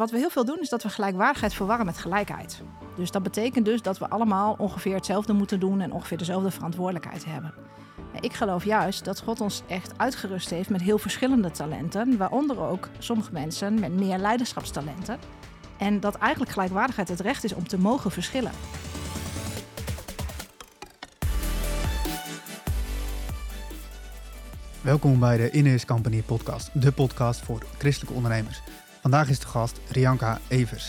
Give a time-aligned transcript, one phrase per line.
[0.00, 2.62] Wat we heel veel doen is dat we gelijkwaardigheid verwarren met gelijkheid.
[2.96, 7.24] Dus dat betekent dus dat we allemaal ongeveer hetzelfde moeten doen en ongeveer dezelfde verantwoordelijkheid
[7.24, 7.54] hebben.
[8.20, 12.88] Ik geloof juist dat God ons echt uitgerust heeft met heel verschillende talenten, waaronder ook
[12.98, 15.18] sommige mensen met meer leiderschapstalenten.
[15.78, 18.52] En dat eigenlijk gelijkwaardigheid het recht is om te mogen verschillen.
[24.80, 28.62] Welkom bij de Innes Company podcast, de podcast voor christelijke ondernemers.
[29.04, 30.84] Vandaag is de gast Rianka Evers.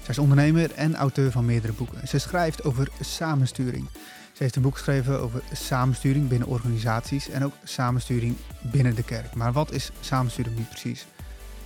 [0.00, 2.08] Zij is ondernemer en auteur van meerdere boeken.
[2.08, 3.88] Ze schrijft over samensturing.
[4.32, 9.34] Ze heeft een boek geschreven over samensturing binnen organisaties en ook samensturing binnen de kerk.
[9.34, 11.06] Maar wat is samensturing nu precies?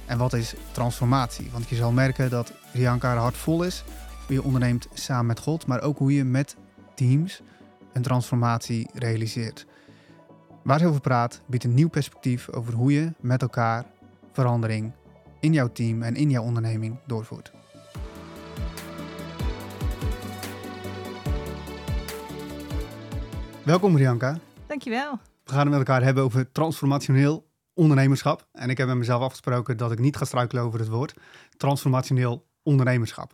[0.07, 1.51] En wat is transformatie?
[1.53, 3.85] Want je zal merken dat Rianka haar hart vol is
[4.27, 6.57] hoe je onderneemt samen met God, maar ook hoe je met
[6.95, 7.43] teams
[7.93, 9.67] een transformatie realiseert.
[10.63, 13.85] Waar ze over praat, biedt een nieuw perspectief over hoe je met elkaar
[14.33, 14.93] verandering
[15.45, 17.53] in jouw team en in jouw onderneming doorvoert.
[23.65, 24.39] Welkom Rianka.
[24.67, 25.19] Dankjewel.
[25.45, 28.49] We gaan het met elkaar hebben over transformationeel ondernemerschap.
[28.53, 31.15] En ik heb met mezelf afgesproken dat ik niet ga struikelen over het woord
[31.57, 33.33] transformationeel ondernemerschap.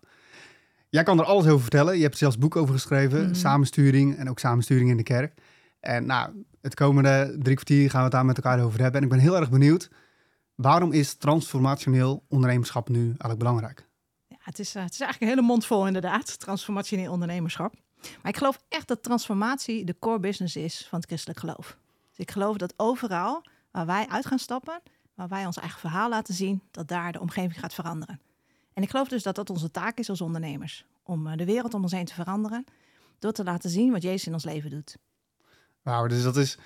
[0.89, 1.97] Jij kan er alles over vertellen.
[1.97, 5.35] Je hebt zelfs boek over geschreven, mm samensturing en ook samensturing in de kerk.
[5.81, 9.01] En nou, het komende drie kwartier gaan we het daar met elkaar over hebben.
[9.01, 9.91] En ik ben heel erg benieuwd
[10.61, 13.89] Waarom is transformationeel ondernemerschap nu eigenlijk belangrijk?
[14.27, 17.75] Ja, het, is, eh, het is eigenlijk een hele mond vol inderdaad, transformationeel ondernemerschap.
[18.23, 21.79] Maar ik geloof echt dat transformatie de core business is van het christelijk geloof.
[22.09, 24.81] Dus ik geloof dat overal waar wij uit gaan stappen,
[25.15, 28.21] waar wij ons eigen verhaal laten zien, dat daar de omgeving gaat veranderen.
[28.73, 30.85] En ik geloof dus dat dat onze taak is als ondernemers.
[31.03, 32.65] Om eh, de wereld om ons heen te veranderen,
[33.19, 34.97] door te laten zien wat Jezus in ons leven doet.
[35.83, 36.59] Wauw, dus dat is,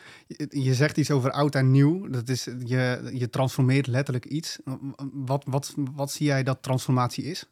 [0.48, 2.09] je zegt iets over oud en nieuw.
[2.09, 4.59] Dat is, je, je transformeert letterlijk iets.
[5.12, 7.48] Wat, wat, wat zie jij dat transformatie is?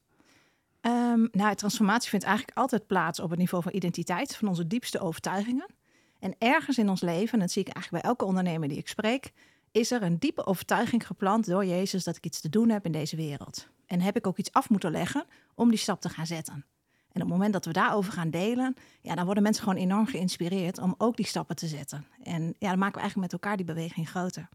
[0.80, 5.00] Um, nou, transformatie vindt eigenlijk altijd plaats op het niveau van identiteit, van onze diepste
[5.00, 5.66] overtuigingen.
[6.18, 8.88] En ergens in ons leven, en dat zie ik eigenlijk bij elke ondernemer die ik
[8.88, 9.32] spreek,
[9.70, 12.92] is er een diepe overtuiging geplant door Jezus dat ik iets te doen heb in
[12.92, 13.68] deze wereld.
[13.86, 16.64] En heb ik ook iets af moeten leggen om die stap te gaan zetten.
[17.12, 20.06] En op het moment dat we daarover gaan delen, ja, dan worden mensen gewoon enorm
[20.06, 22.06] geïnspireerd om ook die stappen te zetten.
[22.22, 24.48] En ja, dan maken we eigenlijk met elkaar die beweging groter.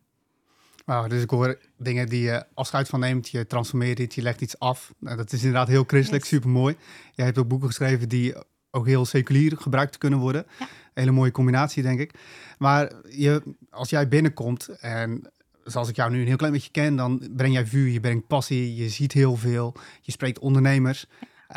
[0.85, 4.41] Wauw, dus ik hoor dingen die je afscheid van neemt, je transformeert iets, je legt
[4.41, 4.93] iets af.
[4.99, 6.33] Nou, dat is inderdaad heel christelijk, yes.
[6.33, 6.75] super mooi.
[7.13, 8.35] Jij hebt ook boeken geschreven die
[8.71, 10.45] ook heel seculier gebruikt kunnen worden.
[10.59, 10.67] Ja.
[10.93, 12.13] Hele mooie combinatie, denk ik.
[12.57, 15.31] Maar je, als jij binnenkomt en
[15.63, 18.27] zoals ik jou nu een heel klein beetje ken, dan breng jij vuur, je brengt
[18.27, 21.05] passie, je ziet heel veel, je spreekt ondernemers.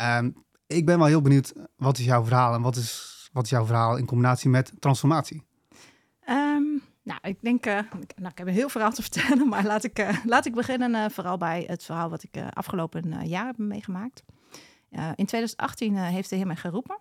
[0.01, 0.35] Um,
[0.71, 3.65] ik ben wel heel benieuwd, wat is jouw verhaal en wat is, wat is jouw
[3.65, 5.43] verhaal in combinatie met transformatie?
[6.29, 7.73] Um, nou, ik denk, uh,
[8.15, 10.91] nou, ik heb een heel verhaal te vertellen, maar laat ik, uh, laat ik beginnen
[10.91, 14.23] uh, vooral bij het verhaal wat ik afgelopen jaar heb meegemaakt.
[14.89, 16.99] in 2018 heeft de Heer mij geroepen.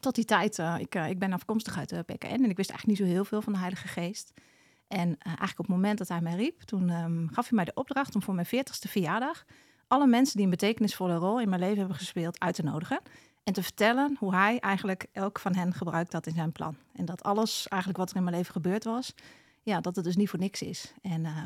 [0.00, 3.08] Tot die tijd, ik, ik ben afkomstig uit de PKN en ik wist eigenlijk niet
[3.08, 4.32] zo heel veel van de Heilige Geest.
[4.88, 7.74] En eigenlijk op het moment dat hij mij riep, toen um, gaf hij mij de
[7.74, 9.44] opdracht om voor mijn 40ste verjaardag
[9.88, 13.00] alle mensen die een betekenisvolle rol in mijn leven hebben gespeeld uit te nodigen.
[13.44, 16.76] En te vertellen hoe hij eigenlijk elk van hen gebruikt had in zijn plan.
[16.92, 19.14] En dat alles eigenlijk wat er in mijn leven gebeurd was,
[19.62, 20.92] ja, dat het dus niet voor niks is.
[21.02, 21.44] En uh,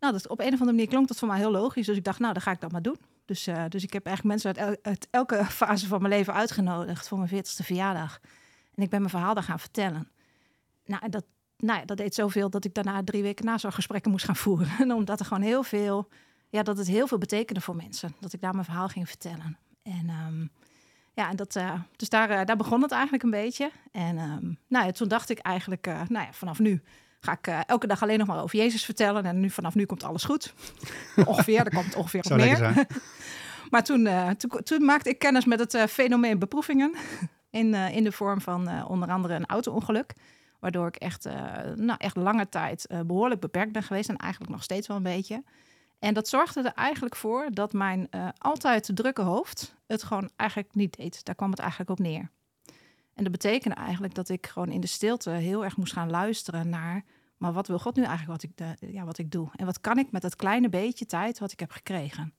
[0.00, 1.86] nou, dat op een of andere manier klonk dat voor mij heel logisch.
[1.86, 2.98] Dus ik dacht, nou, dan ga ik dat maar doen.
[3.24, 7.18] Dus, uh, dus ik heb eigenlijk mensen uit, elke fase van mijn leven uitgenodigd voor
[7.18, 8.20] mijn 40ste verjaardag.
[8.74, 10.08] En ik ben mijn verhaal daar gaan vertellen.
[10.84, 11.24] Nou, dat,
[11.56, 14.90] nou dat deed zoveel dat ik daarna drie weken na zo'n gesprekken moest gaan voeren.
[14.96, 16.08] Omdat er gewoon heel veel
[16.48, 18.14] ja, dat het heel veel betekende voor mensen.
[18.20, 19.58] Dat ik daar mijn verhaal ging vertellen.
[19.82, 20.50] En um,
[21.16, 23.70] ja, dat, uh, dus daar, uh, daar begon het eigenlijk een beetje.
[23.92, 26.82] En um, nou ja, toen dacht ik eigenlijk, uh, nou ja, vanaf nu
[27.20, 29.24] ga ik elke dag alleen nog maar over Jezus vertellen.
[29.24, 30.54] En nu, vanaf nu komt alles goed.
[31.26, 32.86] ongeveer, er komt ongeveer op meer.
[33.70, 36.94] maar toen, toen, toen, maakte ik kennis met het fenomeen beproevingen.
[37.50, 40.12] in, in de vorm van onder andere een auto-ongeluk.
[40.60, 41.24] Waardoor ik echt,
[41.74, 44.08] nou, echt lange tijd behoorlijk beperkt ben geweest.
[44.08, 45.42] En eigenlijk nog steeds wel een beetje.
[45.98, 50.74] En dat zorgde er eigenlijk voor dat mijn uh, altijd drukke hoofd het gewoon eigenlijk
[50.74, 51.24] niet deed.
[51.24, 52.30] Daar kwam het eigenlijk op neer.
[53.14, 56.68] En dat betekende eigenlijk dat ik gewoon in de stilte heel erg moest gaan luisteren
[56.68, 57.04] naar...
[57.36, 59.48] maar wat wil God nu eigenlijk wat ik, ja, wat ik doe?
[59.54, 62.34] En wat kan ik met dat kleine beetje tijd wat ik heb gekregen?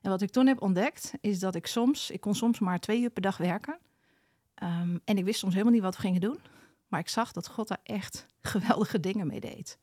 [0.00, 2.10] En wat ik toen heb ontdekt, is dat ik soms...
[2.10, 3.78] ik kon soms maar twee uur per dag werken.
[4.62, 6.38] Um, en ik wist soms helemaal niet wat we gingen doen.
[6.88, 9.78] Maar ik zag dat God daar echt geweldige dingen mee deed.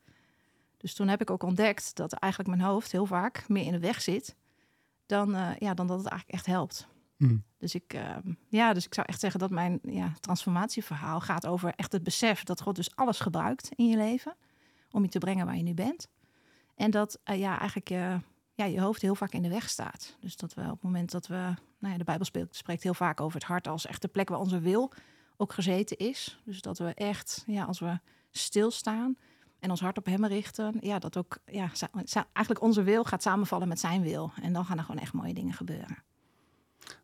[0.84, 3.80] Dus toen heb ik ook ontdekt dat eigenlijk mijn hoofd heel vaak meer in de
[3.80, 4.36] weg zit
[5.06, 6.88] dan, uh, ja, dan dat het eigenlijk echt helpt.
[7.18, 7.44] Mm.
[7.58, 8.16] Dus, ik, uh,
[8.48, 12.44] ja, dus ik zou echt zeggen dat mijn ja, transformatieverhaal gaat over echt het besef
[12.44, 14.36] dat God dus alles gebruikt in je leven
[14.92, 16.08] om je te brengen waar je nu bent.
[16.76, 17.90] En dat uh, ja, eigenlijk
[18.54, 20.18] ja, je hoofd heel vaak in de weg staat.
[20.20, 22.94] Dus dat we op het moment dat we, nou ja, de Bijbel spreekt, spreekt heel
[22.94, 24.92] vaak over het hart als echt de plek waar onze wil
[25.38, 26.42] ook gezeten is.
[26.46, 28.00] Dus dat we echt, ja, als we
[28.32, 29.18] stilstaan
[29.64, 31.72] en ons hart op hem richten, ja, dat ook, ja,
[32.34, 34.32] eigenlijk onze wil gaat samenvallen met zijn wil.
[34.42, 35.98] En dan gaan er gewoon echt mooie dingen gebeuren.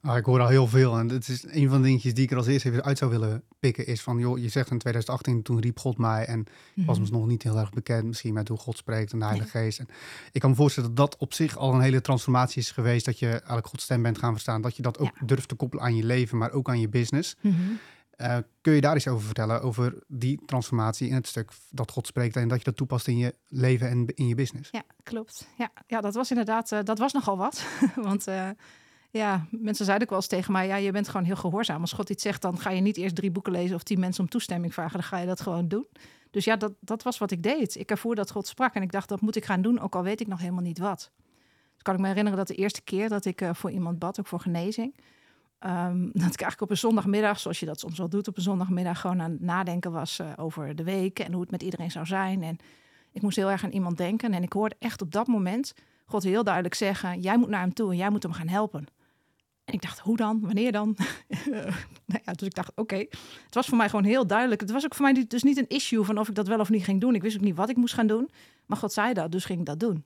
[0.02, 0.98] Ah, ik hoor al heel veel.
[0.98, 3.12] En het is een van de dingetjes die ik er als eerste even uit zou
[3.12, 3.88] willen pikken.
[3.88, 6.26] Is van, joh, je zegt in 2018, toen riep God mij.
[6.26, 8.04] En mm was ons nog niet heel erg bekend.
[8.04, 9.80] Misschien met hoe God spreekt en de Heilige Geest.
[9.80, 9.88] En
[10.32, 13.06] ik kan me voorstellen dat dat op zich al een hele transformatie is geweest.
[13.06, 14.62] Dat je eigenlijk Gods stem bent gaan verstaan.
[14.62, 17.36] Dat je dat ook durft te koppelen aan je leven, maar ook aan je business.
[17.42, 17.56] Mhm.
[18.20, 22.08] Eh, kun je daar iets over vertellen, over die transformatie in het stuk dat God
[22.08, 24.70] spreekt en dat je dat toepast in je leven en in je business?
[24.72, 25.48] Ja, klopt.
[25.58, 27.66] Ja, ja dat was inderdaad, uh, dat was nogal wat.
[27.96, 28.50] Want uh,
[29.12, 31.82] ja, mensen zeiden ook wel eens tegen mij, ja, je bent gewoon heel gehoorzaam.
[31.82, 34.24] Als God iets zegt, dan ga je niet eerst drie boeken lezen of tien mensen
[34.24, 34.94] om toestemming vragen.
[34.94, 35.88] Dan ga je dat gewoon doen.
[36.32, 37.76] Dus ja, dat, dat was wat ik deed.
[37.76, 40.04] Ik ervoer dat God sprak en ik dacht, dat moet ik gaan doen, ook al
[40.04, 41.12] weet ik nog helemaal niet wat.
[41.74, 44.28] Dus kan ik me herinneren dat de eerste keer dat ik voor iemand bad, ook
[44.28, 44.96] voor genezing,
[45.66, 48.44] um, dat ik eigenlijk op een zondagmiddag, zoals je dat soms wel doet op een
[48.44, 52.06] zondagmiddag, gewoon aan nadenken was uh, over de week en hoe het met iedereen zou
[52.06, 52.44] zijn.
[52.44, 52.58] En
[53.12, 55.74] ik moest heel erg aan iemand denken en ik hoorde echt op dat moment
[56.06, 58.86] God heel duidelijk zeggen, jij moet naar hem toe en jij moet hem gaan helpen.
[59.66, 60.40] En ik dacht, hoe dan?
[60.42, 60.96] Wanneer dan?
[62.06, 62.96] nou ja, dus ik dacht, oké.
[62.96, 64.62] Het was voor mij gewoon heel duidelijk.
[64.62, 66.70] Het was ook voor mij dus niet een issue van of ik dat wel of
[66.70, 67.16] niet ging doen.
[67.16, 68.30] Ik wist ook niet wat ik moest gaan doen.
[68.66, 70.04] Maar God zei dat, dus ging ik dat doen.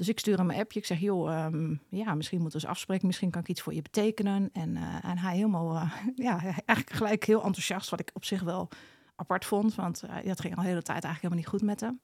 [0.00, 0.78] Dus ik stuur hem een appje.
[0.78, 3.06] Ik zeg, joh, um, ja, misschien moeten we eens afspreken.
[3.06, 4.50] Misschien kan ik iets voor je betekenen.
[4.52, 5.92] En, uh, en hij helemaal, uh,
[6.26, 7.90] ja, eigenlijk gelijk heel enthousiast.
[7.90, 8.68] Wat ik op zich wel
[9.16, 9.74] apart vond.
[9.74, 12.00] Want dat ging al de hele tijd eigenlijk helemaal niet goed met hem.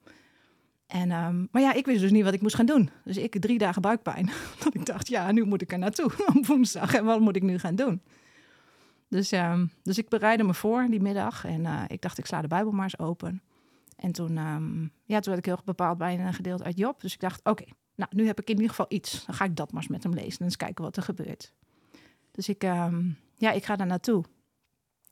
[0.86, 2.90] En, um, maar ja, ik wist dus niet wat ik moest gaan doen.
[3.04, 4.30] Dus ik drie dagen buikpijn.
[4.64, 6.94] Dat ik dacht, ja, nu moet ik er naartoe op woensdag.
[6.94, 8.02] En wat moet ik nu gaan doen?
[9.08, 11.44] Dus, um, dus ik bereidde me voor die middag.
[11.44, 13.42] En ik dacht, ik sla de Bijbel maar eens open.
[13.96, 14.34] En toen,
[15.04, 17.00] ja, toen werd ik heel bepaald bij een gedeelte uit Job.
[17.00, 17.64] Dus ik dacht, oké,
[17.96, 19.24] nou, nu heb ik in ieder geval iets.
[19.24, 21.52] Dan ga ik dat maar eens met hem lezen en eens kijken wat er gebeurt.
[22.30, 22.62] Dus ik,
[23.34, 24.24] ja, ik ga daar naartoe.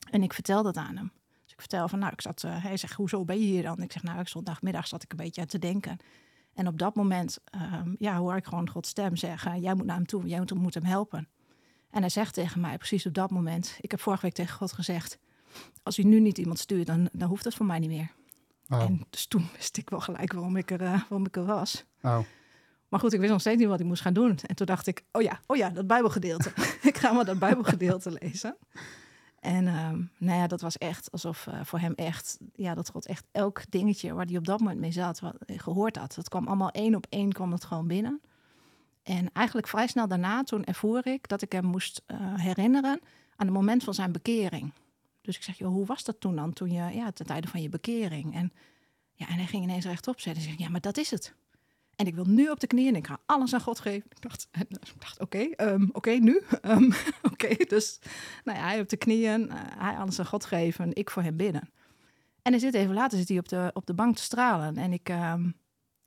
[0.09, 1.11] En ik vertel dat aan hem
[1.55, 3.81] ik vertel van, nou, ik zat, uh, hij zegt, hoezo ben je hier dan?
[3.81, 5.97] Ik zeg, nou, ik zondagmiddag zat ik een beetje aan te denken.
[6.53, 7.37] En op dat moment,
[7.73, 10.53] um, ja, hoor ik gewoon Gods stem zeggen, jij moet naar hem toe, jij moet,
[10.53, 11.27] moet hem helpen.
[11.89, 14.71] En hij zegt tegen mij, precies op dat moment, ik heb vorige week tegen God
[14.71, 15.17] gezegd,
[15.83, 18.11] als u nu niet iemand stuurt, dan, dan hoeft dat voor mij niet meer.
[18.69, 18.81] Oh.
[18.81, 21.85] En dus toen wist ik wel gelijk waarom ik er, uh, waarom ik er was.
[22.01, 22.19] Oh.
[22.89, 24.37] Maar goed, ik wist nog steeds niet wat ik moest gaan doen.
[24.45, 26.49] En toen dacht ik, oh ja, oh ja, dat Bijbelgedeelte.
[26.81, 28.57] ik ga maar dat Bijbelgedeelte lezen.
[29.39, 33.05] En ehm, nou ja, dat was echt alsof uh, voor hem echt, ja, dat God
[33.05, 36.15] echt elk dingetje waar hij op dat moment mee zat, wat, eh, gehoord had.
[36.15, 38.21] Dat kwam allemaal één op één, kwam het gewoon binnen.
[39.03, 42.99] En eigenlijk vrij snel daarna, toen ervoer ik dat ik hem moest uh, herinneren
[43.35, 44.71] aan het moment van zijn bekering.
[45.21, 47.61] Dus ik zeg, joh, hoe was dat toen dan, toen je, ja, ten tijde van
[47.61, 48.35] je bekering?
[48.35, 48.53] En,
[49.13, 51.35] ja, en hij ging ineens rechtop zetten en ja, maar dat is het.
[51.95, 54.09] En ik wil nu op de knieën en ik ga alles aan God geven.
[54.09, 54.47] Ik dacht,
[54.99, 56.41] dacht oké, ehm, oké, nu.
[56.61, 56.93] Um,
[57.31, 57.99] oké, dus
[58.43, 61.37] nou ja, hij op de knieën, uh, hij alles aan God geven, ik voor hem
[61.37, 61.69] binnen.
[62.41, 64.77] En hij zit even later zit hij op de, op de bank te stralen.
[64.77, 65.55] En ik, um,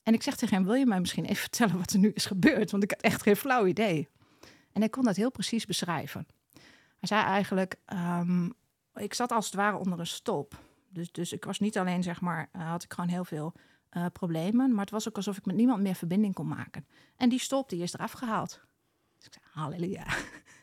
[0.02, 2.26] en ik zeg tegen hem, wil je mij misschien even vertellen wat er nu is
[2.26, 2.70] gebeurd?
[2.70, 4.08] Want ik had echt geen flauw idee.
[4.72, 6.26] En hij kon dat heel precies beschrijven.
[6.98, 7.76] Hij zei eigenlijk,
[8.94, 10.54] ik zat als het ware onder een stop.
[10.88, 13.54] Dus, dus ik was niet alleen, zeg maar, uh, had ik gewoon heel veel
[13.96, 14.70] uh, problemen.
[14.70, 16.86] Maar het was ook alsof ik met niemand meer verbinding kon maken.
[17.16, 18.60] En die stop, die is eraf gehaald.
[19.16, 20.06] Dus ik zei, halleluja.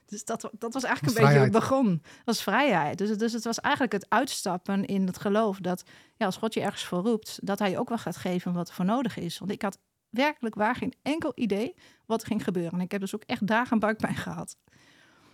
[0.06, 2.02] Dus dat, dat was eigenlijk een beetje hoe het begon.
[2.02, 2.98] Dat was vrijheid.
[2.98, 5.84] Dus, dus het was eigenlijk het uitstappen in het geloof dat
[6.16, 8.68] ja, als God je ergens voor roept, dat hij je ook wel gaat geven wat
[8.68, 9.38] er voor nodig is.
[9.38, 12.72] Want ik had werkelijk waar geen enkel idee wat er ging gebeuren.
[12.72, 14.58] En ik heb dus ook echt dagen buikpijn gehad.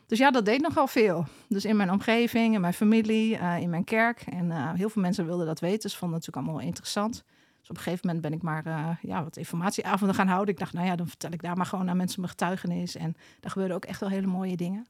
[0.06, 1.26] Dus ja, dat deed nogal veel.
[1.48, 4.22] Dus in mijn omgeving, in mijn familie, uh, in mijn kerk.
[4.22, 5.82] En uh, heel veel mensen wilden dat weten.
[5.82, 7.24] Dus vonden het natuurlijk allemaal interessant.
[7.62, 10.54] Dus op een gegeven moment ben ik maar uh, ja, wat informatieavonden gaan houden.
[10.54, 12.96] Ik dacht, nou ja, dan vertel ik daar maar gewoon aan mensen mijn getuigenis.
[12.96, 14.88] En daar gebeurden ook echt wel hele mooie dingen.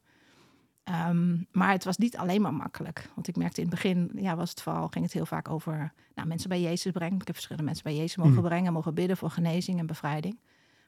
[1.09, 3.09] Um, maar het was niet alleen maar makkelijk.
[3.15, 5.93] Want ik merkte in het begin, ja, was het vooral, ging het heel vaak over
[6.15, 7.19] nou, mensen bij Jezus brengen.
[7.19, 8.41] Ik heb verschillende mensen bij Jezus mogen mm.
[8.41, 10.39] brengen, mogen bidden voor genezing en bevrijding.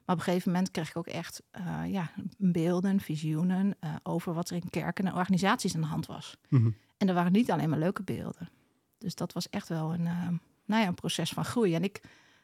[0.05, 4.33] Maar op een gegeven moment kreeg ik ook echt uh, ja, beelden, visioenen uh, over
[4.33, 6.37] wat er in kerken en organisaties aan de hand was.
[6.49, 6.75] Mm -hmm.
[6.97, 8.49] En er waren niet alleen maar leuke beelden.
[8.97, 10.27] Dus dat was echt wel een, uh,
[10.73, 11.75] nou ja, een proces van groei.
[11.75, 12.01] En ik,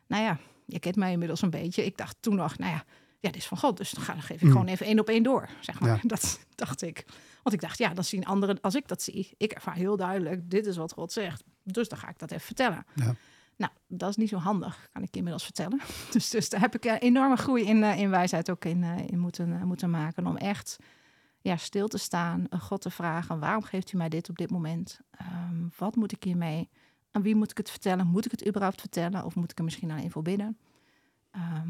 [0.08, 1.86] nou ja, je kent mij inmiddels een beetje.
[1.86, 2.84] Ik dacht toen nog, nou ja,
[3.20, 3.78] ja, dit is van God.
[3.78, 4.52] Dus dan, ga, dan geef ik mm.
[4.52, 5.90] gewoon even één op één door, zeg maar.
[5.90, 6.00] Ja.
[6.16, 7.06] Dat dacht ik.
[7.44, 10.50] Want ik dacht, ja, dan zien anderen, als ik dat zie, ik ervaar heel duidelijk,
[10.50, 11.44] dit is wat God zegt.
[11.64, 12.86] Dus dan ga ik dat even vertellen.
[12.96, 13.16] Ja.
[13.56, 15.80] Nou, dat is niet zo handig, kan ik inmiddels vertellen.
[16.12, 18.98] Dus, dus daar heb ik een enorme groei in, uh, in wijsheid ook in, uh,
[19.08, 20.28] in moeten, uh, moeten maken.
[20.28, 20.78] Om echt
[21.42, 25.00] ja, stil te staan, God te vragen, waarom geeft u mij dit op dit moment?
[25.22, 26.70] Um, wat moet ik hiermee?
[27.12, 28.08] Aan wie moet ik het vertellen?
[28.08, 29.26] Moet ik het überhaupt vertellen?
[29.26, 30.58] Of moet ik er misschien alleen voor binnen?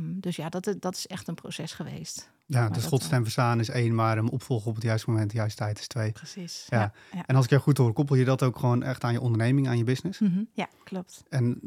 [0.06, 2.30] Dus ja, dat, dat is echt een proces geweest.
[2.46, 5.10] Ja, Maar dus dat, Gods eh, verstaan is één, maar hem opvolgen op het juiste
[5.10, 6.12] moment, de juiste tijd is twee.
[6.12, 6.66] Precies.
[6.70, 6.80] Ja.
[6.80, 7.24] Ja, ja.
[7.26, 9.68] En als ik jou goed hoor, koppel je dat ook gewoon echt aan je onderneming,
[9.68, 10.20] aan je business?
[10.20, 11.24] Mhm, ja klopt.
[11.30, 11.62] En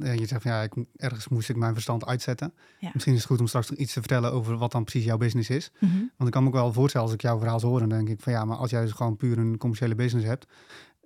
[0.00, 2.52] eh, je zegt van ja, ik, ergens moest ik mijn verstand uitzetten.
[2.78, 2.90] Ja.
[2.92, 5.50] Misschien is het goed om straks iets te vertellen over wat dan precies jouw business
[5.50, 5.70] is.
[5.78, 5.92] Mhm.
[5.96, 8.20] Want ik kan me ook wel voorstellen, als ik jouw verhaal hoor, dan denk ik
[8.20, 10.46] van ja, maar als jij dus gewoon puur een commerciële business hebt.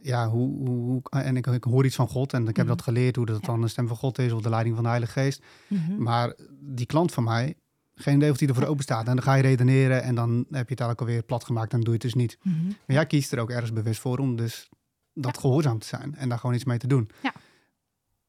[0.03, 2.75] Ja, hoe, hoe, en ik, ik hoor iets van God en ik heb Mhm.
[2.77, 3.47] dat geleerd, hoe dat Ja.
[3.47, 5.43] dan de stem van God is of de leiding van de Heilige Geest.
[5.69, 6.03] Mhm.
[6.03, 7.55] Maar die klant van mij,
[7.95, 9.07] geen idee of die ervoor open staat.
[9.07, 11.81] En dan ga je redeneren en dan heb je het eigenlijk alweer plat gemaakt en
[11.81, 12.39] dan doe je het dus niet.
[12.43, 12.67] Mhm.
[12.67, 14.69] Maar jij kiest er ook ergens bewust voor om dus
[15.15, 17.11] dat gehoorzaam te zijn en daar gewoon iets mee te doen.
[17.23, 17.33] Ja.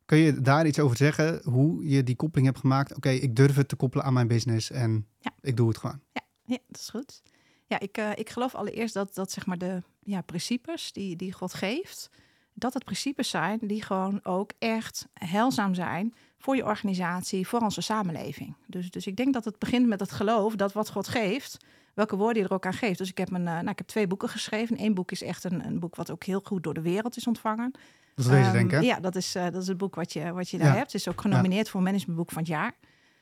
[0.05, 2.95] Kun je daar iets over zeggen, hoe je die koppeling hebt gemaakt?
[2.95, 5.07] Oké, ik durf het te koppelen aan mijn business en
[5.41, 5.99] ik doe het gewoon.
[6.45, 7.21] Ja, dat is goed.
[7.67, 11.33] Ja, ik, eh, ik geloof allereerst dat, dat zeg maar de ja, principes die, die
[11.33, 12.09] God geeft,
[12.53, 17.81] dat het principes zijn die gewoon ook echt heilzaam zijn voor je organisatie, voor onze
[17.81, 18.55] samenleving.
[18.67, 21.57] Dus, dus ik denk dat het begint met het geloof dat wat God geeft,
[21.93, 22.97] welke woorden je er ook aan geeft.
[22.97, 24.81] Dus ik heb, een, eh, nou, ik heb twee boeken geschreven.
[24.83, 27.27] Eén boek is echt een, een boek wat ook heel goed door de wereld is
[27.27, 27.71] ontvangen.
[28.15, 28.71] Dat is deze, Ehm, denk ik.
[28.71, 28.79] hè?
[28.85, 30.73] Ja, dat is, eh, dat is het boek wat je, wat je daar Ja.
[30.73, 30.91] hebt.
[30.91, 32.73] Het is ook genomineerd voor managementboek van het jaar.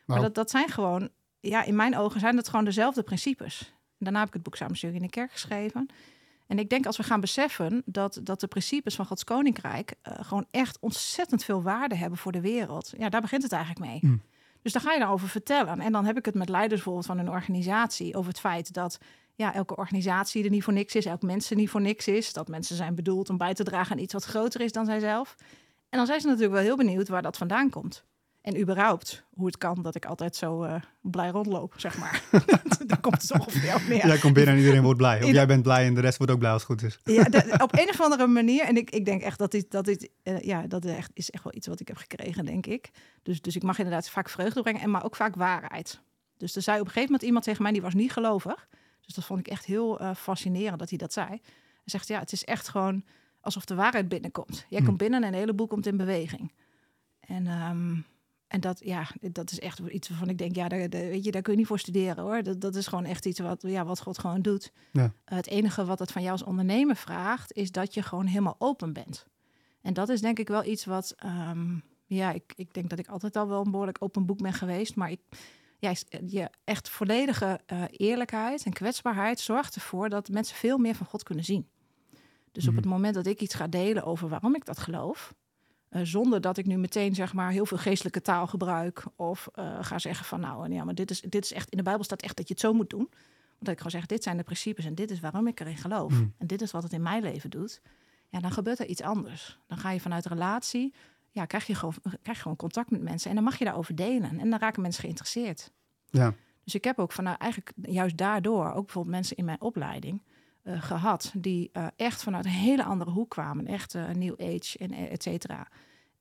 [0.06, 1.10] Maar dat, dat zijn gewoon,
[1.40, 3.74] ja, in mijn ogen zijn dat gewoon dezelfde principes.
[3.98, 5.90] Daarna heb ik het boek Samensturing in de Kerk geschreven.
[6.50, 10.14] En ik denk als we gaan beseffen dat, dat de principes van Gods Koninkrijk eh,
[10.22, 12.94] gewoon echt ontzettend veel waarde hebben voor de wereld.
[12.98, 14.00] Ja, daar begint het eigenlijk mee.
[14.02, 14.22] Mm.
[14.62, 15.80] Dus daar ga je daarover vertellen.
[15.80, 18.98] En dan heb ik het met leiders bijvoorbeeld van een organisatie over het feit dat
[19.36, 22.34] ja, elke organisatie er niet voor niks is, elk mens er niet voor niks is.
[22.34, 25.36] Dat mensen zijn bedoeld om bij te dragen aan iets wat groter is dan zijzelf.
[25.90, 28.06] En dan zijn ze natuurlijk wel heel benieuwd waar dat vandaan komt.
[28.42, 32.24] En überhaupt hoe het kan dat ik altijd zo eh, blij rondloop, zeg maar.
[32.88, 34.08] Daar komt het ongeveer op neer.
[34.08, 35.20] Jij komt binnen en iedereen wordt blij.
[35.22, 37.00] Of In- jij bent blij en de rest wordt ook blij als het goed is.
[37.04, 38.64] Ja, de- op een of andere manier.
[38.64, 41.30] En ik, ik denk echt dat dit, dat dit eh, ja, dat is echt, is
[41.30, 42.90] echt wel iets wat ik heb gekregen, denk ik.
[43.24, 46.02] Dus, dus ik mag inderdaad vaak vreugde brengen, en maar ook vaak waarheid.
[46.38, 48.68] Dus er zei op een gegeven moment iemand tegen mij, die was niet gelovig.
[49.02, 51.28] Dus dat vond ik echt heel eh, fascinerend dat hij dat zei.
[51.28, 51.40] Hij
[51.86, 53.04] zegt, ja, het is echt gewoon
[53.42, 54.66] alsof de waarheid binnenkomt.
[54.70, 54.86] Jij Hm.
[54.86, 56.52] komt binnen en een hele boel komt in beweging.
[57.20, 57.96] En, ehm,
[58.50, 61.32] en dat, ja, dat is echt iets waarvan ik denk, ja, daar, daar- weet je,
[61.32, 62.44] daar kun je niet voor studeren hoor.
[62.44, 64.72] Dat, dat is gewoon echt iets wat, ja, wat God gewoon doet.
[64.92, 65.14] Ja.
[65.26, 68.94] het enige wat het van jou als ondernemer vraagt, is dat je gewoon helemaal open
[68.94, 69.26] bent.
[69.82, 73.08] En dat is denk ik wel iets wat, ehm, ja, ik, ik denk dat ik
[73.08, 74.96] altijd al wel een behoorlijk open boek ben geweest.
[74.96, 75.20] Maar ik,
[75.80, 80.96] ja, is- je echt volledige eh, eerlijkheid en kwetsbaarheid zorgt ervoor dat mensen veel meer
[80.96, 81.68] van God kunnen zien.
[82.52, 82.82] Dus op Mhm.
[82.82, 85.34] het moment dat ik iets ga delen over waarom ik dat geloof,
[85.90, 89.78] eh, zonder dat ik nu meteen zeg maar heel veel geestelijke taal gebruik of eh,
[89.82, 92.22] ga zeggen van nou ja, maar dit is, dit is echt in de Bijbel staat
[92.22, 93.10] echt dat je het zo moet doen.
[93.58, 96.12] Want ik gewoon zeg dit zijn de principes en dit is waarom ik erin geloof
[96.12, 96.26] Mhm.
[96.38, 97.82] en dit is wat het in mijn leven doet.
[98.28, 99.60] Ja, dan gebeurt er iets anders.
[99.68, 100.94] Dan ga je vanuit relatie,
[101.32, 103.96] ja, krijg je gewoon, krijg je gewoon contact met mensen en dan mag je daarover
[103.96, 105.72] delen en dan raken mensen geïnteresseerd.
[106.10, 106.34] Ja.
[106.64, 110.22] Dus ik heb ook van, nou, eigenlijk juist daardoor ook bijvoorbeeld mensen in mijn opleiding
[110.70, 114.78] eh, gehad die eh, echt vanuit een hele andere hoek kwamen, echt eh, New Age
[114.78, 115.68] en et cetera.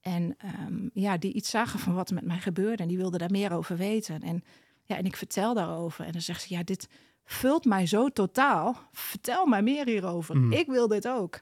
[0.00, 3.19] En ehm, ja, die iets zagen van wat er met mij gebeurde en die wilden
[3.19, 4.23] daar meer over weten.
[4.23, 4.45] En
[4.85, 6.88] ja, en ik vertel daarover en dan zegt ze, ja, dit
[7.25, 8.76] vult mij zo totaal.
[8.93, 10.37] Vertel mij meer hierover.
[10.37, 10.52] Mm.
[10.52, 11.40] Ik wil dit ook.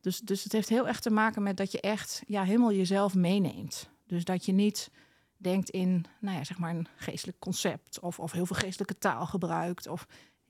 [0.00, 3.14] Dus, dus het heeft heel erg te maken met dat je echt ja, helemaal jezelf
[3.14, 3.90] meeneemt.
[4.06, 4.90] Dus dat je niet
[5.36, 9.26] denkt in, nou ja, zeg maar een geestelijk concept of, of heel veel geestelijke taal
[9.26, 9.86] gebruikt.
[9.86, 10.06] Of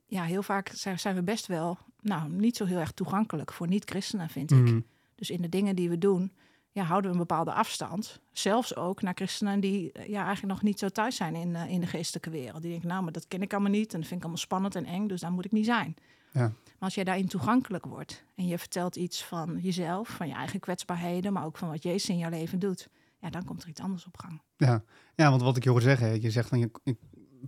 [0.09, 3.69] ja, heel vaak zijn, zijn we best wel, nou, niet zo heel erg toegankelijk voor
[3.69, 4.59] niet-christenen, vind ik.
[4.59, 4.81] Mhm.
[5.15, 6.33] Dus in de dingen die we doen,
[6.73, 8.21] ja, houden we een bepaalde afstand.
[8.33, 11.71] Zelfs ook naar christenen die eh, ja, eigenlijk nog niet zo thuis zijn in, eh,
[11.71, 12.63] in de geestelijke wereld.
[12.63, 14.75] Die denken, nou, maar dat ken ik allemaal niet en dat vind ik allemaal spannend
[14.75, 15.95] en eng, dus daar moet ik niet zijn.
[16.33, 16.41] Ja.
[16.41, 20.61] Maar als jij daarin toegankelijk wordt en je vertelt iets van jezelf, van je eigen
[20.61, 22.89] kwetsbaarheden, maar ook van wat Jezus in jouw leven doet,
[23.21, 24.43] ja, dan komt er iets anders op gang.
[24.57, 24.83] Ja.
[25.15, 26.97] ja, want wat ik je hoor zeggen, je zegt van je, je-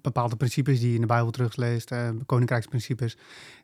[0.02, 3.16] bepaalde principes die je in de Bijbel terugleest, eh, koninkrijksprincipes,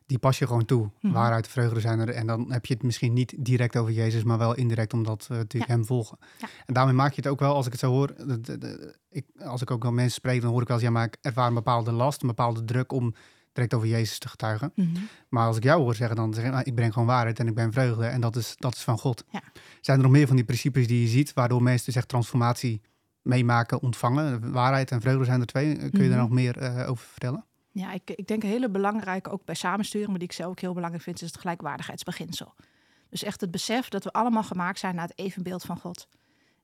[0.05, 0.89] die pas je gewoon toe.
[1.01, 1.13] Mhm.
[1.13, 2.09] Waarheid, vreugde zijn er.
[2.09, 5.35] En dan heb je het misschien niet direct over Jezus, maar wel indirect omdat we
[5.35, 5.77] natuurlijk Ja.
[5.77, 6.17] hem volgen.
[6.37, 6.47] Ja.
[6.65, 8.95] En daarmee maak je het ook wel, als ik het zo hoor, de- de- de-
[9.09, 11.17] ik, als ik ook wel mensen spreek, dan hoor ik wel eens, ja, maar ik
[11.21, 13.13] ervaar een bepaalde last, een bepaalde druk om
[13.53, 14.73] direct over Jezus te getuigen.
[15.29, 17.47] Maar als ik jou hoor zeggen, dan zeg ik, nou, ik breng gewoon waarheid en
[17.47, 18.05] ik ben vreugde.
[18.05, 19.23] En dat is, dat is van God.
[19.31, 19.41] Ja.
[19.81, 22.81] Zijn er nog meer van die principes die je ziet, waardoor mensen dus echt transformatie
[23.27, 24.51] meemaken, ontvangen?
[24.51, 25.75] Waarheid en vreugde zijn er twee.
[25.75, 26.09] Kun je Mhm.
[26.09, 27.45] daar nog meer eh, over vertellen?
[27.71, 30.59] Ja, ik, ik denk een hele belangrijke, ook bij samensturen, maar die ik zelf ook
[30.59, 32.53] heel belangrijk vind, is het gelijkwaardigheidsbeginsel.
[33.09, 36.07] Dus echt het besef dat we allemaal gemaakt zijn naar het evenbeeld van God.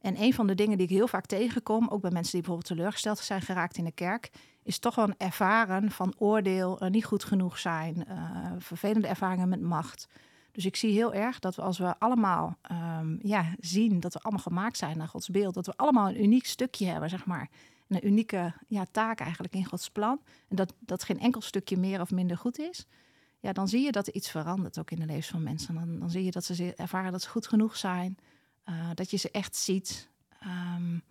[0.02, 2.68] En een van de dingen die ik heel vaak tegenkom, ook bij mensen die bijvoorbeeld
[2.76, 4.30] teleurgesteld zijn geraakt in de kerk,
[4.64, 8.18] is toch wel een ervaren van oordeel, eh, niet goed genoeg zijn, eh,
[8.58, 10.08] vervelende ervaringen met macht.
[10.54, 14.20] Dus ik zie heel erg dat we als we allemaal ehm, ja, zien dat we
[14.20, 17.50] allemaal gemaakt zijn naar Gods beeld, dat we allemaal een uniek stukje hebben, zeg maar.
[17.88, 20.20] En een unieke ja, taak eigenlijk in Gods plan.
[20.48, 22.86] En dat, dat geen enkel stukje meer of minder goed is.
[23.40, 25.76] Ja, dan zie je dat er iets verandert ook in de levens van mensen.
[25.76, 28.18] Dan, dan zie je dat ze ervaren dat ze goed genoeg zijn.
[28.70, 30.10] Uh, dat je ze echt ziet.
[30.44, 31.04] Um,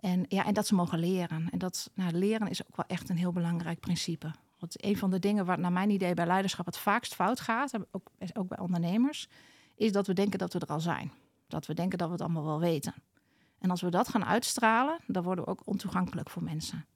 [0.00, 1.48] en, ja, en dat ze mogen leren.
[1.50, 4.30] En dat nou, leren is ook wel echt een heel belangrijk principe.
[4.64, 7.72] Want een van de dingen waar naar mijn idee bij leiderschap het vaakst fout gaat,
[7.90, 9.28] ook, ook bij ondernemers,
[9.74, 11.12] is dat we denken dat we er al zijn.
[11.48, 12.94] Dat we denken dat we het allemaal wel weten.
[13.58, 16.86] En als we dat gaan uitstralen, dan worden we ook ontoegankelijk voor mensen.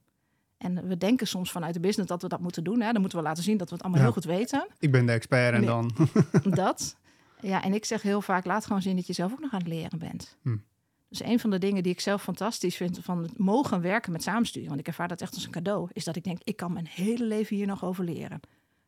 [0.58, 2.80] En we denken soms vanuit de business dat we dat moeten doen.
[2.80, 2.92] Hè?
[2.92, 4.66] Dan moeten we laten zien dat we het allemaal heel goed weten.
[4.78, 5.90] Ik ben de expert en dan.
[6.64, 6.96] dat.
[7.40, 9.58] Ja, en ik zeg heel vaak: laat gewoon zien dat je zelf ook nog aan
[9.58, 10.36] het leren bent.
[10.42, 10.56] Hm.
[11.08, 14.22] Dus een van de dingen die ik zelf fantastisch vind van het mogen werken met
[14.22, 16.72] samensturen, want ik ervaar dat echt als een cadeau, is dat ik denk: ik kan
[16.72, 18.40] mijn hele leven hier nog over leren.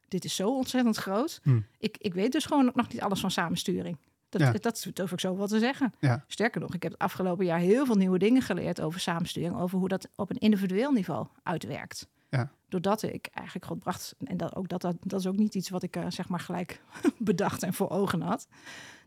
[0.08, 1.40] Dit is zo ontzettend groot.
[1.42, 1.60] Hm.
[1.78, 3.96] Ik, ik weet dus gewoon nog niet alles van samensturing.
[4.28, 4.52] Dat, ja.
[4.52, 5.92] dat durf ik zo wel te zeggen.
[5.98, 6.24] Ja.
[6.26, 9.78] Sterker nog, ik heb het afgelopen jaar heel veel nieuwe dingen geleerd over samensturing, over
[9.78, 12.08] hoe dat op een individueel niveau uitwerkt.
[12.28, 12.50] Ja.
[12.68, 15.68] Doordat ik eigenlijk God bracht, en dat, ook dat, dat, dat is ook niet iets
[15.68, 16.82] wat ik uh, zeg maar gelijk
[17.18, 18.48] bedacht en voor ogen had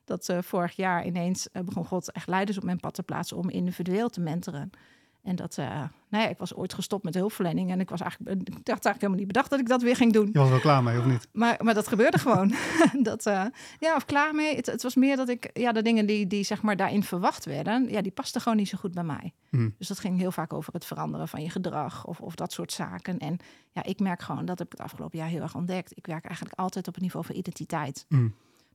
[0.06, 3.38] dat uh, vorig jaar ineens uh, begon God echt leiders op mijn pad te plaatsen
[3.38, 4.70] om individueel te mentoren.
[5.24, 5.66] En dat, uh,
[6.10, 8.96] nou ja, ik was ooit gestopt met hulpverlening en ik was eigenlijk, ik dacht eigenlijk
[8.96, 10.30] helemaal niet bedacht dat ik dat weer ging doen.
[10.34, 11.28] Je was wel klaar mee, of niet?
[11.32, 12.54] Maar, maar dat gebeurde gewoon.
[13.10, 13.24] dat,
[13.80, 14.56] ja, of klaar mee.
[14.56, 17.46] Het, het, was meer dat ik, ja, de dingen die, die zeg maar daarin verwacht
[17.46, 19.34] werden, ja, die pasten gewoon niet zo goed bij mij.
[19.50, 19.76] Hmm.
[19.78, 22.72] Dus dat ging heel vaak over het veranderen van je gedrag of, of dat soort
[22.72, 23.20] zaken.
[23.20, 23.38] En
[23.72, 25.98] ja, ik merk gewoon, dat heb ik het afgelopen jaar heel erg ontdekt.
[25.98, 28.06] Ik werk eigenlijk altijd op het niveau van identiteit.
[28.08, 28.34] Hmm.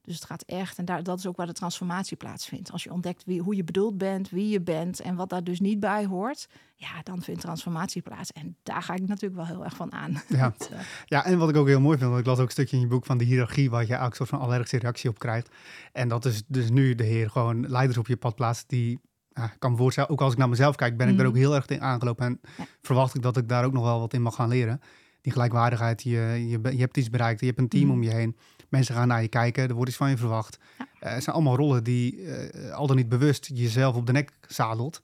[0.09, 2.73] Dus het gaat echt, en daar, dat is ook waar de transformatie plaatsvindt.
[2.73, 5.61] Als je ontdekt wie, hoe je bedoeld bent, wie je bent en wat daar dus
[5.61, 8.33] niet bij hoort, ja, dan vindt transformatie plaats.
[8.33, 10.23] En daar ga ik natuurlijk wel heel erg van aan.
[10.29, 12.50] Ja, eh, ja en wat ik ook heel mooi vind, want ik las ook een
[12.50, 15.19] stukje in je boek van de hiërarchie, waar je elk soort van allergische reactie op
[15.19, 15.49] krijgt.
[15.93, 19.00] En dat is dus nu de Heer gewoon leiders op je pad plaatst die
[19.33, 21.29] ja, kan voorstellen, ook als ik naar mezelf kijk, ben ik er mhm.
[21.29, 22.41] ook heel erg in aangelopen en
[22.83, 24.81] verwacht ik dat ik daar ook nog wel wat in mag gaan leren.
[25.21, 26.11] Die gelijkwaardigheid, je,
[26.49, 27.93] je, je hebt iets bereikt, je hebt een team mhm.
[27.93, 28.37] om je heen.
[28.69, 30.59] Mensen gaan naar je kijken, er wordt iets van je verwacht.
[30.79, 30.87] Ja.
[31.02, 34.33] Uh, het zijn allemaal rollen die uh, al dan niet bewust jezelf op de nek
[34.49, 35.02] zadelt.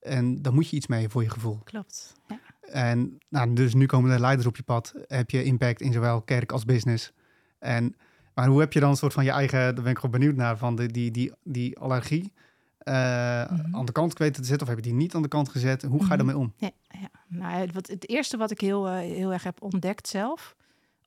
[0.00, 1.58] En dan moet je iets mee voor je gevoel.
[1.64, 2.14] Klopt.
[2.26, 2.38] Ja.
[2.60, 4.94] En nou, dus nu komen er leiders op je pad.
[5.06, 7.12] Heb je impact in zowel kerk als business.
[7.58, 7.96] En,
[8.34, 10.36] maar hoe heb je dan een soort van je eigen, daar ben ik gewoon benieuwd
[10.36, 12.32] naar, van de, die, die, die allergie
[12.84, 14.66] uh, aan de kant weten te zetten?
[14.66, 15.82] Of heb je die niet aan de kant gezet?
[15.82, 16.16] Hoe ga je mhm.
[16.16, 16.52] daarmee om?
[16.56, 17.08] Ja, ja.
[17.26, 20.56] Nou, wat, het eerste wat ik heel, heel erg heb ontdekt zelf,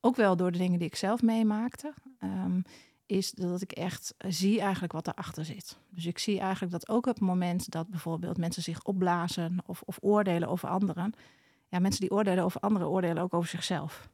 [0.01, 2.63] ook wel door de dingen die ik zelf meemaakte, um,
[3.05, 5.77] is dat ik echt zie eigenlijk wat erachter zit.
[5.89, 9.81] Dus ik zie eigenlijk dat ook op het moment dat bijvoorbeeld mensen zich opblazen of,
[9.81, 11.13] of oordelen over anderen,
[11.67, 14.09] ja, mensen die oordelen over anderen oordelen ook over zichzelf.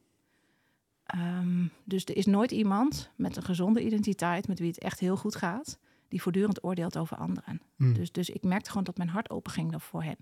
[1.16, 5.18] Um, dus er is nooit iemand met een gezonde identiteit, met wie het echt heel
[5.18, 7.62] goed gaat, die voortdurend oordeelt over anderen.
[7.76, 7.94] Hmm.
[7.94, 10.18] Dus, dus ik merkte gewoon dat mijn hart open ging voor hen.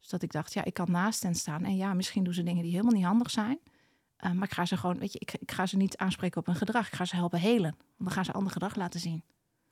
[0.00, 1.64] Dus dat ik dacht, ja, ik kan naast hen staan.
[1.64, 3.58] En ja, misschien doen ze dingen die helemaal niet handig zijn.
[4.24, 6.46] Uh, maar ik ga ze gewoon, weet je, ik, ik ga ze niet aanspreken op
[6.46, 6.86] hun gedrag.
[6.86, 7.70] Ik ga ze helpen helen.
[7.70, 9.22] Want dan gaan ze ander gedrag laten zien.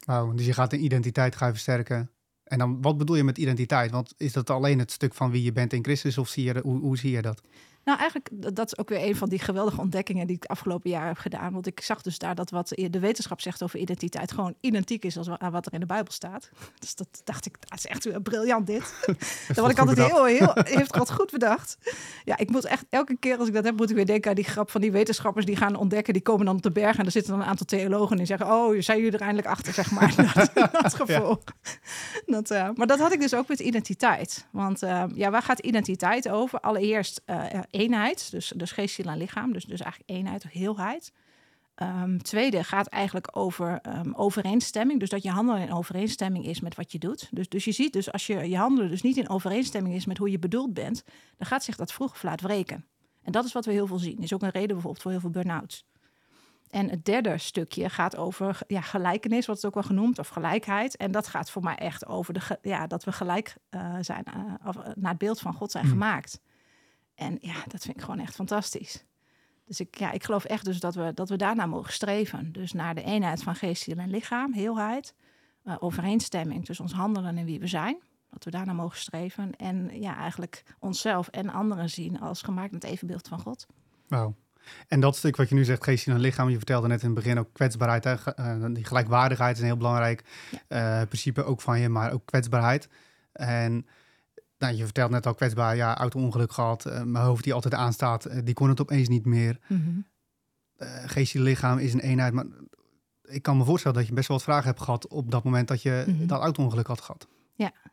[0.05, 2.11] Wauw, dus je gaat de identiteit gaan versterken.
[2.45, 3.91] En dan, wat bedoel je met identiteit?
[3.91, 6.61] Want is dat alleen het stuk van wie je bent in Christus of zie je,
[6.63, 7.43] hoe, hoe zie je dat?
[7.85, 11.07] Nou, eigenlijk, dat is ook weer een van die geweldige ontdekkingen die ik afgelopen jaar
[11.07, 11.53] heb gedaan.
[11.53, 15.17] Want ik zag dus daar dat wat de wetenschap zegt over identiteit gewoon identiek is
[15.17, 16.51] als wat er in de Bijbel staat.
[16.83, 18.95] Dus dat dacht ik, dat is echt briljant dit.
[19.49, 21.79] dat word ik altijd heel, heel, heeft God goed bedacht.
[22.25, 24.37] Ja, ik moet echt, elke keer als ik dat heb, moet ik weer denken aan
[24.37, 26.13] die grap van die wetenschappers die gaan ontdekken.
[26.13, 28.47] Die komen dan op de berg en er zitten dan een aantal theologen die zeggen,
[28.47, 30.15] oh, zijn jullie er eindelijk achter, zeg maar.
[30.55, 31.43] dat, dat gevoel.
[32.27, 34.47] Dat, uh, maar dat had ik dus ook met identiteit.
[34.51, 36.61] Want uh, ja, waar gaat identiteit over?
[36.61, 39.53] Allereerst uh, eenheid, dus, dus geest, ziel en lichaam.
[39.53, 41.13] Dus, dus eigenlijk eenheid, heelheid.
[41.77, 45.01] Um, tweede gaat eigenlijk over um, overeenstemming.
[45.01, 47.29] Dus dat je handelen in overeenstemming is met wat je doet.
[47.31, 50.19] Dus, dus je ziet dus als je, je handelen dus niet in overeenstemming is met
[50.19, 51.05] hoe je bedoeld bent,
[51.37, 52.85] dan gaat zich dat vroeg of laat wreken.
[53.23, 54.19] En dat is wat we heel veel zien.
[54.19, 55.87] Is ook een reden bijvoorbeeld voor heel veel burn-outs.
[56.71, 60.97] En het derde stukje gaat over ja, gelijkenis, wat het ook wel genoemd, of gelijkheid.
[60.97, 64.69] En dat gaat voor mij echt over de, ja, dat we gelijk uh, zijn, uh,
[64.69, 65.91] of, uh, naar het beeld van God zijn mm.
[65.91, 66.41] gemaakt.
[67.15, 69.05] En ja, dat vind ik gewoon echt fantastisch.
[69.65, 72.53] Dus ik, ja, ik geloof echt dus dat we, dat we daarna mogen streven.
[72.53, 75.15] Dus naar de eenheid van geest, ziel en lichaam, heelheid.
[75.65, 77.99] Uh, overeenstemming tussen ons handelen en wie we zijn.
[78.31, 79.57] Dat we daarna mogen streven.
[79.57, 83.67] En ja, eigenlijk onszelf en anderen zien als gemaakt met evenbeeld van God.
[84.09, 84.35] Wauw.
[84.89, 86.49] En dat stuk wat je nu zegt, geest, ziel en lichaam.
[86.49, 88.05] Je vertelde net in het begin ook kwetsbaarheid.
[88.05, 88.15] Hè?
[88.15, 90.25] Uh, die gelijkwaardigheid is een heel belangrijk
[90.69, 91.01] ja.
[91.01, 92.89] uh, principe ook van je, maar ook kwetsbaarheid.
[93.33, 93.87] En
[94.63, 96.87] nou, je vertelt net al kwetsbaar, ja, auto-ongeluk gehad.
[96.87, 99.59] Uh, mijn hoofd die altijd aanstaat, uh, die kon het opeens niet meer.
[99.69, 100.07] Mm -hmm.
[101.17, 102.33] uh, lichaam is een eenheid.
[102.33, 102.47] Maar
[103.23, 105.69] ik kan me voorstellen dat je best wel wat vragen hebt gehad op dat moment
[105.69, 106.27] dat je mm -hmm.
[106.27, 107.29] dat auto-ongeluk had gehad.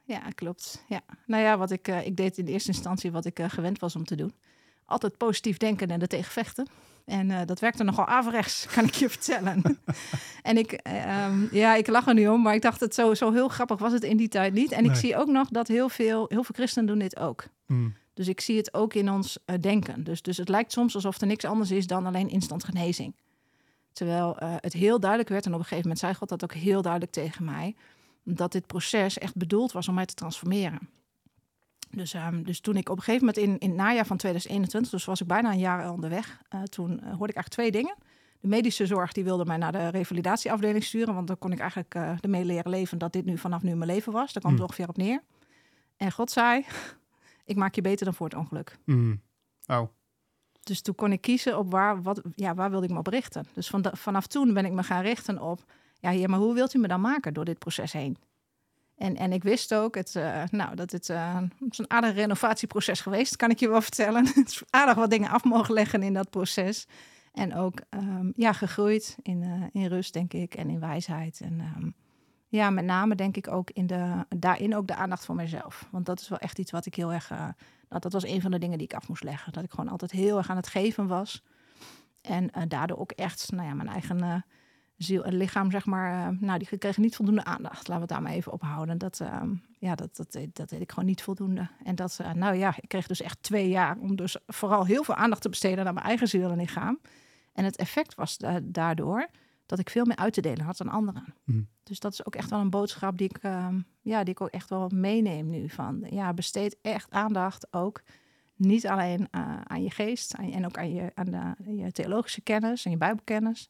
[0.10, 0.84] Ja, klopt.
[0.88, 1.02] Ja.
[1.26, 3.80] Nou ja, wat ik, eh, ik deed in de eerste instantie wat ik eh, gewend
[3.80, 4.34] was om te doen.
[4.86, 6.68] Altijd positief denken en er tegen vechten.
[7.10, 9.62] En eh, dat werkte nogal averechts, kan ik je vertellen.
[10.42, 13.32] en ik, ehm, ja, ik lach er nu om, maar ik dacht het zo, zo
[13.32, 14.72] heel grappig was het in die tijd niet.
[14.72, 17.48] En ik zie ook nog dat heel veel, heel veel christenen doen dit ook.
[17.66, 17.96] Mm.
[18.14, 20.04] Dus ik zie het ook in ons eh, denken.
[20.04, 23.16] Dus, dus het lijkt soms alsof er niks anders is dan alleen instant genezing.
[23.92, 26.54] Terwijl eh, het heel duidelijk werd, en op een gegeven moment zei God dat ook
[26.54, 27.76] heel duidelijk tegen mij,
[28.24, 30.90] dat dit proces echt bedoeld was om mij te transformeren.
[31.92, 34.92] Dus, ehm, dus toen ik op een gegeven moment in, in het najaar van 2021,
[34.92, 37.96] dus was ik bijna een jaar onderweg, eh, toen eh, hoorde ik eigenlijk twee dingen.
[38.40, 41.96] De medische zorg die wilde mij naar de revalidatieafdeling sturen, want dan kon ik eigenlijk
[41.96, 44.34] eh ermee leren leven dat dit nu vanaf nu mijn leven was.
[44.34, 44.70] Daar kwam het Hmm.
[44.70, 45.22] ongeveer op neer.
[45.98, 46.66] En God zei,
[47.46, 48.78] ik maak je beter dan voor het ongeluk.
[48.86, 49.22] Mm.
[49.68, 49.88] Oh,
[50.64, 53.46] Dus toen kon ik kiezen op waar, wat, ja, waar wilde ik me op richten.
[53.54, 55.64] Dus van vanaf toen ben ik me gaan richten op...
[56.00, 58.18] ja, heer, maar hoe wilt u me dan maken door dit proces heen?
[59.00, 61.10] En, en ik wist ook het, eh, nou, dat het
[61.70, 64.26] is een aardig renovatieproces geweest, kan ik je wel vertellen.
[64.36, 66.88] Het aardig wat dingen af mogen leggen in dat proces.
[67.34, 71.42] En ook ehm, ja, gegroeid in, eh, in rust, denk ik, en in wijsheid.
[71.42, 71.90] En ehm,
[72.48, 75.88] ja, met name denk ik ook in de, daarin ook de aandacht voor mezelf.
[75.92, 77.30] Want dat is wel echt iets wat ik heel erg...
[77.30, 79.54] nou, dat was een van de dingen die ik af moest leggen.
[79.54, 81.44] Dat ik gewoon altijd heel erg aan het geven was.
[82.22, 84.46] En daardoor ook echt, nou ja, mijn eigen
[85.04, 87.78] ziel en lichaam, zeg maar, eh, nou, die kregen niet voldoende aandacht.
[87.88, 88.98] Laten we het daar maar even ophouden.
[88.98, 91.68] Dat, ehm, ja, dat, dat, deed- dat deed ik gewoon niet voldoende.
[91.84, 95.04] En dat, eh, nou ja, ik kreeg dus echt twee jaar om dus vooral heel
[95.04, 97.00] veel aandacht te besteden aan mijn eigen ziel en lichaam.
[97.54, 99.28] En het effect was da- daardoor
[99.66, 101.34] dat ik veel meer uit te delen had aan anderen.
[101.44, 101.62] Mhm.
[101.84, 104.50] Dus dat is ook echt wel een boodschap die ik, ehm, ja, die ik ook
[104.50, 105.70] echt wel meeneem nu.
[105.70, 108.02] Van ja, besteed echt aandacht ook
[108.56, 111.92] niet alleen eh, aan je geest aan je- en ook aan, je, aan de, je
[111.92, 113.70] theologische kennis en je bijbelkennis.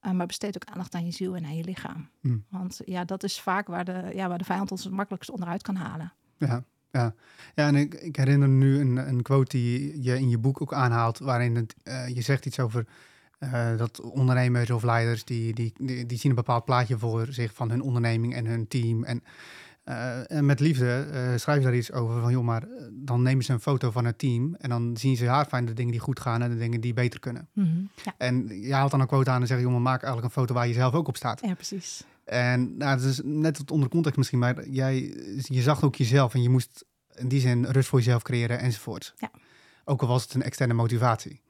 [0.00, 2.08] Eh, maar besteed ook aandacht aan je ziel en aan je lichaam.
[2.20, 2.44] Hmm.
[2.48, 5.62] Want ja, dat is vaak waar de, ja, waar de vijand ons het makkelijkst onderuit
[5.62, 6.12] kan halen.
[6.36, 7.14] Ja, ja.
[7.54, 10.74] ja en ik, ik herinner nu een, een quote die je in je boek ook
[10.74, 12.86] aanhaalt, waarin het, eh, je zegt iets over
[13.38, 17.54] eh, dat ondernemers of leiders, die, die, die, die zien een bepaald plaatje voor zich
[17.54, 19.04] van hun onderneming en hun team.
[19.04, 19.22] En,
[19.90, 23.22] eh, en met liefde eh schrijf je daar iets over van, joh, maar eh, dan
[23.22, 25.92] nemen ze een foto van het team en dan zien ze haar fijn de dingen
[25.92, 27.48] die goed gaan en de dingen die beter kunnen.
[28.04, 28.14] Ja.
[28.18, 30.54] En je haalt dan een quote aan en zegt, joh, maar maak eigenlijk een foto
[30.54, 31.40] waar je zelf ook op staat.
[31.44, 32.04] ja, precies.
[32.24, 34.94] En nou, het is net wat onder context misschien, maar jij,
[35.42, 39.14] je zag ook jezelf en je moest in die zin rust voor jezelf creëren enzovoort.
[39.16, 39.30] Ja.
[39.84, 41.40] Ook al was het een externe motivatie.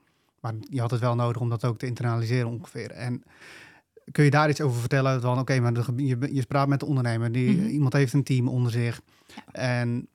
[0.41, 2.91] Maar je had het wel nodig om dat ook te internaliseren ongeveer.
[2.91, 3.23] En
[4.13, 5.21] kun je daar iets over vertellen?
[5.21, 7.67] Van oké, maar de- je, je praat met de ondernemer, die, Mhm.
[7.67, 9.01] iemand heeft een team onder zich.
[9.35, 9.53] Ja.
[9.53, 10.09] En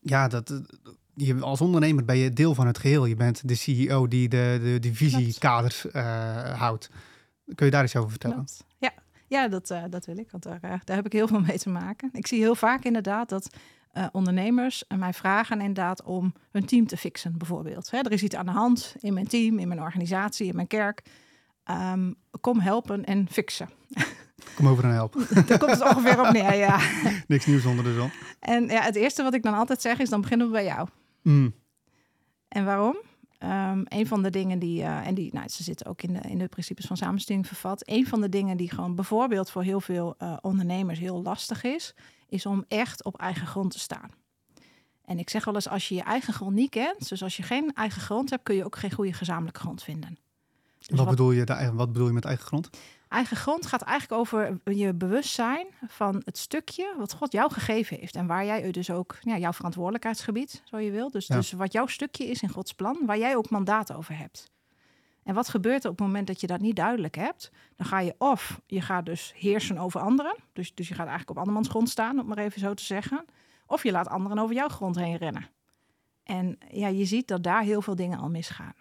[0.00, 0.60] ja, dat,
[1.14, 3.04] je, als ondernemer ben je deel van het geheel.
[3.06, 6.90] Je bent de CEO die de, de, de visiekaders eh, houdt.
[7.54, 8.36] Kun je daar iets over vertellen?
[8.36, 8.64] Klopt.
[8.78, 8.92] Ja,
[9.28, 11.58] ja dat, eh, dat wil ik, want daar, eh, daar heb ik heel veel mee
[11.58, 12.08] te maken.
[12.12, 13.50] Ik zie heel vaak inderdaad dat
[14.12, 17.90] ondernemers mij vragen inderdaad om hun team te fixen, bijvoorbeeld.
[17.90, 20.66] Hè, er is iets aan de hand in mijn team, in mijn organisatie, in mijn
[20.66, 21.02] kerk.
[21.64, 23.68] Ehm, kom helpen en fixen.
[24.54, 25.12] Kom over en help.
[25.46, 26.80] Daar komt het ongeveer op neer, ja.
[27.28, 28.10] Niks nieuws onder de zon.
[28.40, 30.88] En ja, het eerste wat ik dan altijd zeg is, dan beginnen we bij jou.
[31.22, 31.54] Mm.
[32.48, 32.96] En waarom?
[33.38, 36.20] Ehm, een van de dingen die, eh, en die, nou, ze zitten ook in de,
[36.20, 37.82] in de principes van samenstelling vervat.
[37.88, 41.94] Een van de dingen die gewoon bijvoorbeeld voor heel veel eh, ondernemers heel lastig is,
[42.28, 44.10] is om echt op eigen grond te staan.
[45.04, 47.42] En ik zeg wel eens, als je je eigen grond niet kent, dus als je
[47.42, 50.18] geen eigen grond hebt, kun je ook geen goede gezamenlijke grond vinden.
[50.88, 52.70] Dus wat, bedoel je, daar- wat bedoel je met eigen grond?
[53.08, 58.14] Eigen grond gaat eigenlijk over je bewustzijn van het stukje wat God jou gegeven heeft.
[58.16, 61.10] En waar jij dus ook, ja, jouw verantwoordelijkheidsgebied, zo je wil.
[61.10, 61.34] Dus, Ja.
[61.36, 64.50] dus wat jouw stukje is in Gods plan, waar jij ook mandaat over hebt.
[65.22, 67.50] En wat gebeurt er op het moment dat je dat niet duidelijk hebt?
[67.76, 70.36] Dan ga je of je gaat dus heersen over anderen.
[70.52, 73.24] Dus, dus je gaat eigenlijk op andermans grond staan, om maar even zo te zeggen.
[73.66, 75.48] Of je laat anderen over jouw grond heen rennen.
[76.22, 78.72] En ja, je ziet dat daar heel veel dingen al misgaan.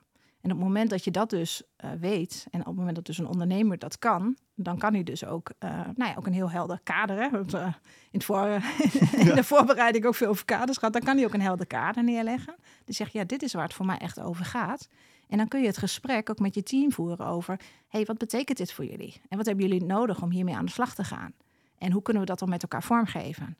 [0.41, 3.05] En op het moment dat je dat dus eh, weet, en op het moment dat
[3.05, 6.33] dus een ondernemer dat kan, dan kan hij dus ook, eh, nou ja, ook een
[6.33, 7.17] heel helder kader.
[7.17, 7.37] Hè?
[7.37, 7.73] Het, eh, in,
[8.11, 8.47] het voor,
[9.27, 10.93] in de voorbereiding ook veel over kaders gehad.
[10.93, 12.55] Dan kan hij ook een helder kader neerleggen.
[12.85, 14.87] Die zegt, ja, dit is waar het voor mij echt over gaat.
[15.27, 18.57] En dan kun je het gesprek ook met je team voeren over, hey, wat betekent
[18.57, 19.21] dit voor jullie?
[19.29, 21.33] En wat hebben jullie nodig om hiermee aan de slag te gaan?
[21.77, 23.57] En hoe kunnen we dat dan met elkaar vormgeven?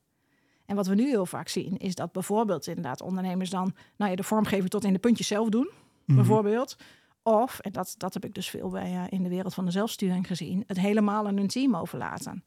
[0.66, 4.18] En wat we nu heel vaak zien, is dat bijvoorbeeld inderdaad ondernemers dan nou ja,
[4.18, 5.70] de vormgeving tot in de puntjes zelf doen
[6.06, 6.16] Mhm.
[6.16, 6.76] bijvoorbeeld.
[7.24, 9.72] Of, en dat, dat heb ik dus veel bij, eh, in de wereld van de
[9.72, 12.44] zelfsturing gezien, het helemaal aan hun team overlaten.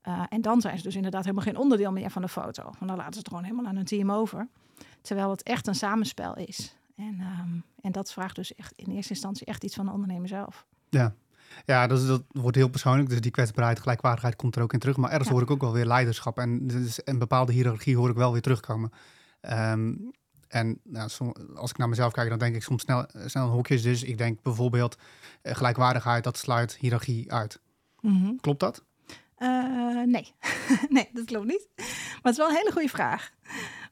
[0.00, 2.62] Eh, en dan zijn ze dus inderdaad helemaal geen onderdeel meer van de foto.
[2.62, 4.48] Want dan laten ze het gewoon helemaal aan hun team over.
[5.00, 6.76] Terwijl het echt een samenspel is.
[6.96, 10.28] En, ehm, en dat vraagt dus echt in eerste instantie echt iets van de ondernemer
[10.28, 10.66] zelf.
[10.88, 11.14] Ja.
[11.64, 13.08] Ja, dat, is, dat wordt heel persoonlijk.
[13.08, 14.96] Dus die kwetsbaarheid, gelijkwaardigheid komt er ook in terug.
[14.96, 15.34] Maar ergens Ja.
[15.34, 16.38] hoor ik ook wel weer leiderschap.
[16.38, 18.90] En dus een bepaalde hiërarchie hoor ik wel weer terugkomen.
[19.40, 19.94] Ehm,
[20.54, 21.10] en nou,
[21.54, 23.82] als ik naar mezelf kijk, dan denk ik soms snel, snel in hokjes.
[23.82, 24.96] Dus ik denk bijvoorbeeld
[25.42, 27.60] eh, gelijkwaardigheid, dat sluit hiërarchie uit.
[28.00, 28.36] Mhm.
[28.40, 28.84] Klopt dat?
[29.36, 30.34] Eh, nee.
[30.88, 31.68] nee, dat klopt niet.
[31.76, 31.86] Maar
[32.22, 33.30] het is wel een hele goede vraag.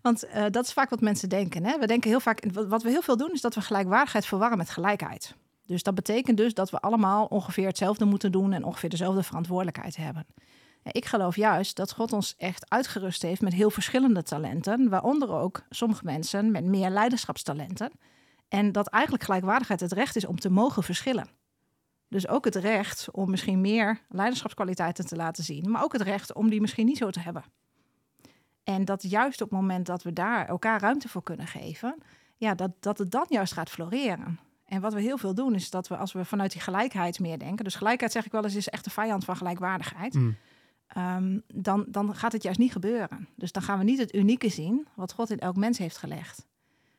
[0.03, 1.65] Want eh, dat is vaak wat mensen denken.
[1.65, 1.79] Hè?
[1.79, 4.71] We denken heel vaak, wat we heel veel doen, is dat we gelijkwaardigheid verwarren met
[4.71, 5.35] gelijkheid.
[5.67, 9.97] Dus dat betekent dus dat we allemaal ongeveer hetzelfde moeten doen en ongeveer dezelfde verantwoordelijkheid
[9.97, 10.27] hebben.
[10.83, 15.63] Ik geloof juist dat God ons echt uitgerust heeft met heel verschillende talenten, waaronder ook
[15.71, 17.91] sommige mensen met meer leiderschapstalenten.
[18.49, 21.29] En dat eigenlijk gelijkwaardigheid het recht is om te mogen verschillen.
[22.09, 26.33] Dus ook het recht om misschien meer leiderschapskwaliteiten te laten zien, maar ook het recht
[26.33, 27.45] om die misschien niet zo te hebben.
[28.65, 31.99] En dat juist op het moment dat we daar elkaar ruimte voor kunnen geven,
[32.37, 34.39] ja, dat, dat het dan juist gaat floreren.
[34.65, 37.39] En wat we heel veel doen, is dat we als we vanuit die gelijkheid meer
[37.39, 40.37] denken, dus gelijkheid zeg ik wel eens, is echt de vijand van gelijkwaardigheid, Mm.
[40.95, 43.29] Ehm, dan, dan gaat het juist niet gebeuren.
[43.37, 46.47] Dus dan gaan we niet het unieke zien wat God in elk mens heeft gelegd.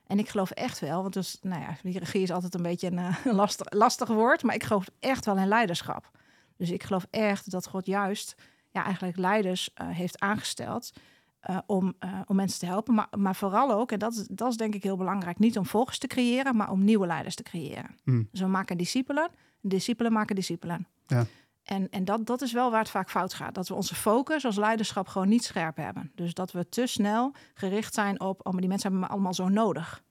[0.08, 2.98] En ik geloof echt wel, want dus, nou ja, hiërarchie is altijd een beetje een
[2.98, 6.12] eh, lastig, lastig woord, maar ik geloof echt wel in leiderschap.
[6.58, 8.36] Dus ik geloof echt dat God juist
[8.72, 10.92] ja, eigenlijk leiders eh, heeft aangesteld
[11.40, 11.94] eh, om,
[12.26, 12.94] om mensen te helpen.
[12.94, 15.66] Maar, maar vooral ook, en dat is, dat is denk ik heel belangrijk, niet om
[15.66, 17.96] volgers te creëren, maar om nieuwe leiders te creëren.
[18.04, 18.28] Mm.
[18.32, 19.30] Dus we maken discipelen,
[19.62, 20.88] discipelen maken discipelen.
[21.08, 21.26] Ja.
[21.64, 23.56] En, en dat, dat is wel waar het vaak fout gaat.
[23.56, 26.12] Dat we onze focus als leiderschap gewoon niet scherp hebben.
[26.16, 29.34] Dus dat we te snel gericht zijn op, oh, maar die mensen hebben me allemaal
[29.34, 30.04] zo nodig.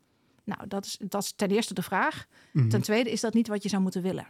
[0.44, 2.26] Nou, dat is, dat is ten eerste de vraag.
[2.52, 2.68] Mhm.
[2.68, 4.26] Ten tweede is dat niet wat je zou moeten willen.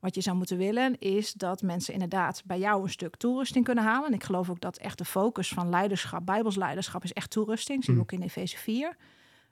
[0.00, 3.84] Wat je zou moeten willen is dat mensen inderdaad bij jou een stuk toerusting kunnen
[3.84, 4.08] halen.
[4.08, 7.84] En ik geloof ook dat echt de focus van leiderschap, bijbels leiderschap, is echt toerusting.
[7.84, 8.06] Zien we Mm.
[8.06, 8.96] ook in Efeze 4.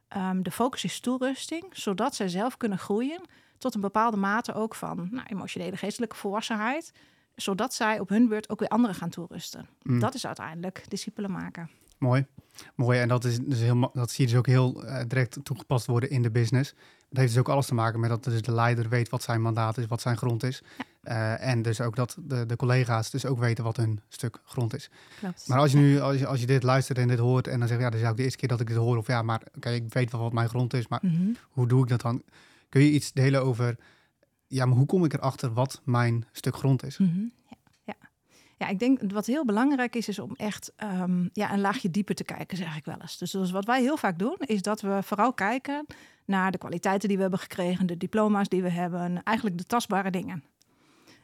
[0.09, 3.21] Ehm, de focus is toerusting, zodat zij zelf kunnen groeien
[3.59, 6.93] tot een bepaalde mate ook van nou, emotionele geestelijke volwassenheid.
[7.35, 9.69] Zodat zij op hun beurt ook weer anderen gaan toerusten.
[9.83, 10.01] Mm.
[10.01, 11.71] Dat is uiteindelijk discipelen maken.
[11.99, 12.27] Mooi.
[12.75, 12.99] Mooi.
[13.01, 16.11] En dat, is dus heel, dat zie je dus ook heel eh, direct toegepast worden
[16.11, 16.75] in de business.
[17.09, 19.43] Dat heeft dus ook alles te maken met dat dus de leider weet wat zijn
[19.43, 20.63] mandaat is, wat zijn grond is.
[21.03, 24.75] Eh, en dus ook dat de, de collega's dus ook weten wat hun stuk grond
[24.75, 24.91] is.
[25.19, 25.49] Klopt.
[25.49, 27.69] Maar als je nu, als je, als je dit luistert en dit hoort en dan
[27.69, 28.97] zeg je, ja, dit is ook de eerste keer dat ik dit hoor.
[28.97, 31.33] Of ja, maar oké, ik weet wel wat mijn grond is, maar Mhm.
[31.51, 32.23] hoe doe ik dat dan?
[32.69, 33.77] Kun je iets delen over,
[34.47, 36.99] ja, maar hoe kom ik erachter wat mijn stuk grond is?
[36.99, 37.21] Mhm.
[37.21, 37.95] Ja, ja.
[38.57, 42.15] ja, ik denk wat heel belangrijk is, is om echt ehm, ja, een laagje dieper
[42.15, 43.19] te kijken, zeg ik wel eens.
[43.19, 45.87] Dus, dus wat wij heel vaak doen, is dat we vooral kijken
[46.25, 50.11] naar de kwaliteiten die we hebben gekregen, de diploma's die we hebben, eigenlijk de tastbare
[50.11, 50.45] dingen.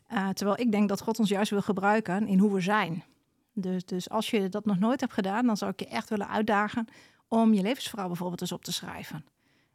[0.07, 3.05] Eh, terwijl ik denk dat God ons juist wil gebruiken in hoe we zijn.
[3.53, 6.29] Dus, dus als je dat nog nooit hebt gedaan, dan zou ik je echt willen
[6.29, 6.87] uitdagen
[7.29, 9.25] om je levensverhaal bijvoorbeeld eens op te schrijven.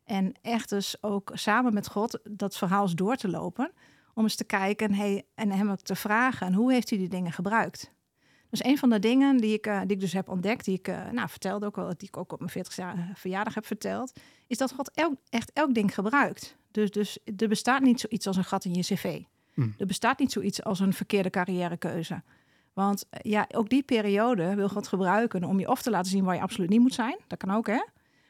[0.09, 3.71] En echt dus ook samen met God dat verhaal eens door te lopen.
[4.13, 7.31] Om eens te kijken hey, en hem ook te vragen: hoe heeft u die dingen
[7.31, 7.91] gebruikt?
[8.49, 10.87] Dus een van de dingen die ik, eh, die ik dus heb ontdekt, die ik
[10.87, 14.19] eh, nou, vertelde ook wel, die ik ook op mijn 40 jaar verjaardag heb verteld,
[14.47, 16.57] is dat God elk, echt elk ding gebruikt.
[16.71, 19.21] Dus, dus er bestaat niet zoiets als een gat in je cv.
[19.53, 19.73] Hmm.
[19.77, 22.21] Er bestaat niet zoiets als een verkeerde carrièrekeuze.
[22.73, 26.23] Want eh, ja, ook die periode wil God gebruiken om je of te laten zien
[26.23, 27.17] waar je absoluut niet moet zijn.
[27.27, 27.81] Dat kan ook, hè?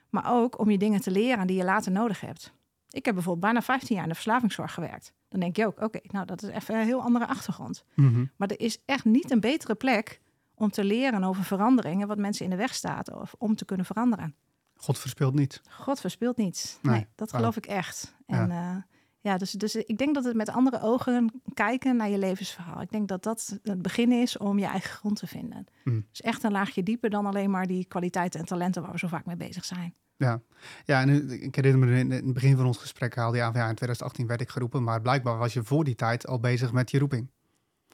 [0.09, 2.53] Maar ook om je dingen te leren die je later nodig hebt.
[2.89, 5.13] Ik heb bijvoorbeeld bijna 15 jaar in de verslavingszorg gewerkt.
[5.29, 7.83] Dan denk je ook, oké, nou dat is even een heel andere achtergrond.
[7.95, 8.25] Mhm.
[8.35, 10.19] Maar er is echt niet een betere plek
[10.55, 13.85] om te leren over veranderingen, wat mensen in de weg staat, of om te kunnen
[13.85, 14.35] veranderen.
[14.75, 15.61] God verspeelt niet.
[15.69, 16.77] God verspilt niets.
[16.81, 18.15] Nee, Nee, dat geloof ik echt.
[18.25, 18.85] En ja,
[19.21, 22.81] ja dus, dus ik denk dat het met andere ogen kijken naar je levensverhaal.
[22.81, 25.65] Ik denk dat dat het begin is om je eigen grond te vinden.
[25.83, 26.05] Mm.
[26.09, 29.07] Dus echt een laagje dieper dan alleen maar die kwaliteiten en talenten waar we zo
[29.07, 29.93] vaak mee bezig zijn.
[30.17, 30.41] Ja,
[30.85, 33.43] ja en nu- ik herinner me in in het begin van ons gesprek haalde je
[33.43, 36.27] aan van ja, in 2018 werd ik geroepen, maar blijkbaar was je voor die tijd
[36.27, 37.31] al bezig met je roeping.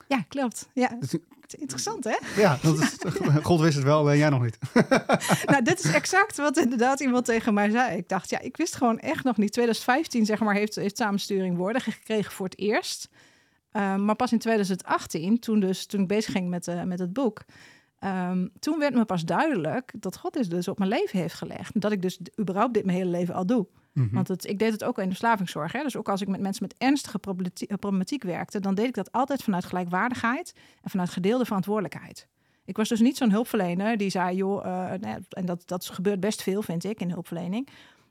[0.08, 0.70] Ja, klopt.
[0.74, 1.18] Ja, Dus-
[1.58, 2.41] interessant hè?
[2.41, 2.96] Ja, dat is,
[3.44, 4.58] God wist het wel, alleen jij nog niet.
[5.52, 7.98] nou, dit is exact wat inderdaad iemand tegen mij zei.
[7.98, 9.52] Ik dacht, ja, ik wist gewoon echt nog niet.
[9.52, 13.10] 2015, zeg maar, heeft, heeft samensturing woorden gekregen voor het eerst.
[13.72, 17.13] Um, maar pas in 2018, toen, dus, toen ik bezig ging met, uh, met het
[17.13, 17.44] boek...
[18.00, 21.82] Um, toen werd me pas duidelijk dat God dit dus op mijn leven heeft gelegd.
[21.82, 23.68] Dat ik dus überhaupt dit mijn hele leven al doe.
[23.95, 24.15] Mhm.
[24.15, 25.71] Want het, ik deed het ook al in de verslavingszorg.
[25.71, 25.84] Hè?
[25.84, 28.60] Dus ook als ik met mensen met ernstige problematiek, problematiek werkte...
[28.60, 32.27] dan deed ik dat altijd vanuit gelijkwaardigheid en vanuit gedeelde verantwoordelijkheid.
[32.65, 36.19] Ik was dus niet zo'n hulpverlener die zei, joh, uh, nee, en dat, dat gebeurt
[36.19, 37.67] best veel, vind ik, in hulpverlening.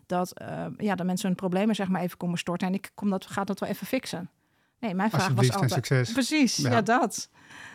[0.06, 3.10] Dat, uh, ja, dat mensen hun problemen zeg maar even komen storten en ik kom
[3.10, 4.30] dat, ga dat wel even fixen.
[4.78, 5.72] Nee, mijn vraag was altijd...
[5.72, 6.12] succes.
[6.12, 7.28] Precies, ja, ja dat.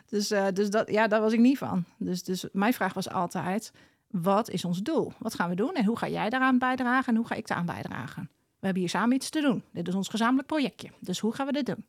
[0.08, 1.84] Dus, uh, dus dat, ja, daar was ik niet van.
[1.98, 3.72] Dus, dus mijn vraag was altijd,
[4.10, 5.14] wat is ons doel?
[5.18, 7.66] Wat gaan we doen en hoe ga jij daaraan bijdragen en hoe ga ik daaraan
[7.66, 8.30] bijdragen?
[8.32, 9.64] We hebben hier samen iets te doen.
[9.72, 10.90] Dit is ons gezamenlijk projectje.
[11.00, 11.86] Dus hoe gaan we dit doen?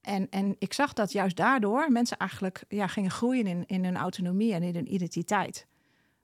[0.00, 3.96] En, en ik zag dat juist daardoor mensen eigenlijk ja, gingen groeien in, in hun
[3.96, 5.66] autonomie en in hun identiteit.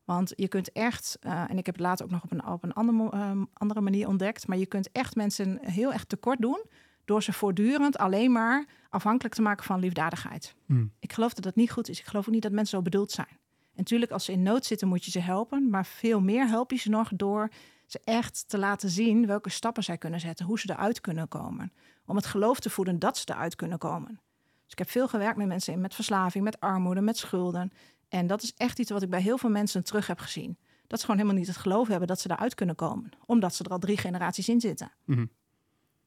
[0.05, 2.63] Want je kunt echt, uh, en ik heb het later ook nog op een, op
[2.63, 6.65] een andere, uh, andere manier ontdekt, maar je kunt echt mensen heel erg tekort doen
[7.05, 10.55] door ze voortdurend alleen maar afhankelijk te maken van liefdadigheid.
[10.67, 10.93] Hmm.
[10.99, 11.99] Ik geloof dat dat niet goed is.
[11.99, 13.41] Ik geloof ook niet dat mensen zo bedoeld zijn.
[13.73, 15.71] En natuurlijk, als ze in nood zitten, moet je ze helpen.
[15.71, 17.51] Maar veel meer help je ze nog door
[17.87, 21.73] ze echt te laten zien welke stappen zij kunnen zetten, hoe ze eruit kunnen komen.
[22.07, 24.21] Om het geloof te voeden dat ze eruit kunnen komen.
[24.63, 27.73] Dus ik heb veel gewerkt met mensen met verslaving, met armoede, met schulden.
[28.09, 30.59] En dat is echt iets wat ik bij heel veel mensen terug heb gezien.
[30.87, 33.11] Dat ze gewoon helemaal niet het geloof hebben dat ze eruit kunnen komen.
[33.27, 34.93] Omdat ze er al drie generaties in zitten.
[35.05, 35.27] Mhm.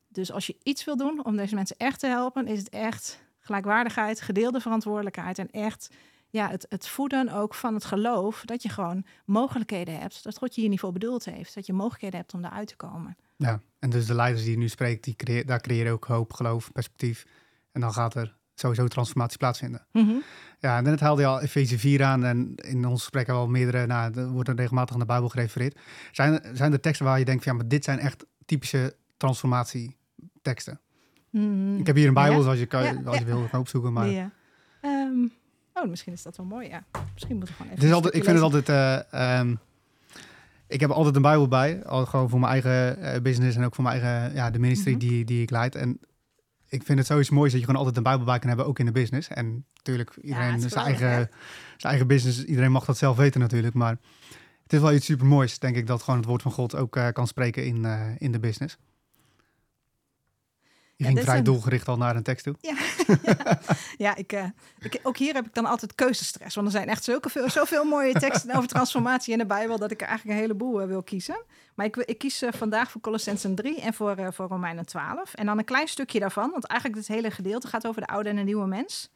[0.08, 3.24] Dus als je iets wil doen om deze mensen echt te helpen, is het echt
[3.40, 5.90] gelijkwaardigheid, gedeelde verantwoordelijkheid en echt
[6.36, 10.24] ja, het, het voeden ook van het geloof dat je gewoon mogelijkheden hebt.
[10.24, 11.56] Dat God je hier niet voor bedoeld heeft.
[11.56, 13.18] Dat je mogelijkheden hebt om daaruit te komen.
[13.38, 16.34] Ja, en dus de leiders die je nu spreekt, die creëer, daar creëren ook hoop,
[16.34, 17.26] geloof, perspectief.
[17.72, 19.86] En dan gaat er sowieso transformatie plaatsvinden.
[19.92, 20.14] Mhm.
[20.60, 23.50] Ja, en net haalde je al Efeze 4 aan en in ons gesprek hebben we
[23.50, 25.80] al meerdere, nou, er wordt er regelmatig aan de Bijbel gerefereerd.
[26.12, 30.80] Zijn, zijn er teksten waar je denkt van ja, maar dit zijn echt typische transformatieteksten?
[31.30, 31.78] Mm.
[31.78, 32.44] Ik heb hier een Bijbel, Ja.
[32.44, 33.34] zoals je, kan, Ja, als je ja.
[33.36, 33.94] wil, kan opzoeken.
[33.94, 34.32] Maar
[34.82, 35.28] ehm,
[35.84, 36.84] oh, misschien is dat wel mooi, ja.
[37.14, 38.70] Misschien moeten we gewoon even het is altijd, ik vind het altijd.
[38.70, 39.56] eh, ehm,
[40.68, 43.76] ik heb altijd een Bijbel bij, al gewoon voor mijn eigen eh, business en ook
[43.76, 45.00] voor mijn eigen, ja, de ministry Mhm.
[45.00, 45.76] die, die ik leid.
[45.76, 46.00] En
[46.68, 48.80] ik vind het zoiets moois dat je gewoon altijd een Bijbel bij kan hebben, ook
[48.80, 49.28] in de business.
[49.28, 51.30] En natuurlijk, iedereen zijn, eigen, zijn
[51.94, 53.74] eigen business, iedereen mag dat zelf weten natuurlijk.
[53.74, 53.98] Maar
[54.64, 56.96] het is wel iets super moois, denk ik, dat gewoon het woord van God ook
[56.96, 57.86] eh, kan spreken in,
[58.18, 58.78] in de business.
[60.98, 62.56] Je Ja, ging dit vrij doelgericht al naar een tekst toe.
[63.98, 64.46] Ja, ik, eh,
[64.80, 66.56] ik, ook hier heb ik dan altijd keuzestress.
[66.56, 69.78] Want er zijn echt zulke veel, zoveel mooie teksten over transformatie in de Bijbel...
[69.78, 71.44] dat ik er eigenlijk een heleboel eh, wil kiezen.
[71.76, 75.34] Maar ik, ik kies eh, vandaag voor Colossensen 3 en voor, voor Romeinen 12.
[75.34, 76.52] En dan een klein stukje daarvan.
[76.52, 79.10] Want eigenlijk het hele gedeelte gaat over de oude en de nieuwe mens.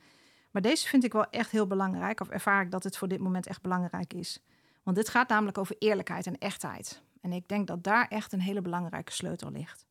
[0.51, 2.21] Maar deze vind ik wel echt heel belangrijk.
[2.21, 4.41] Of ervaar ik dat het voor dit moment echt belangrijk is.
[4.83, 7.01] Want dit gaat namelijk over eerlijkheid en echtheid.
[7.21, 9.87] En ik denk dat daar echt een hele belangrijke sleutel ligt.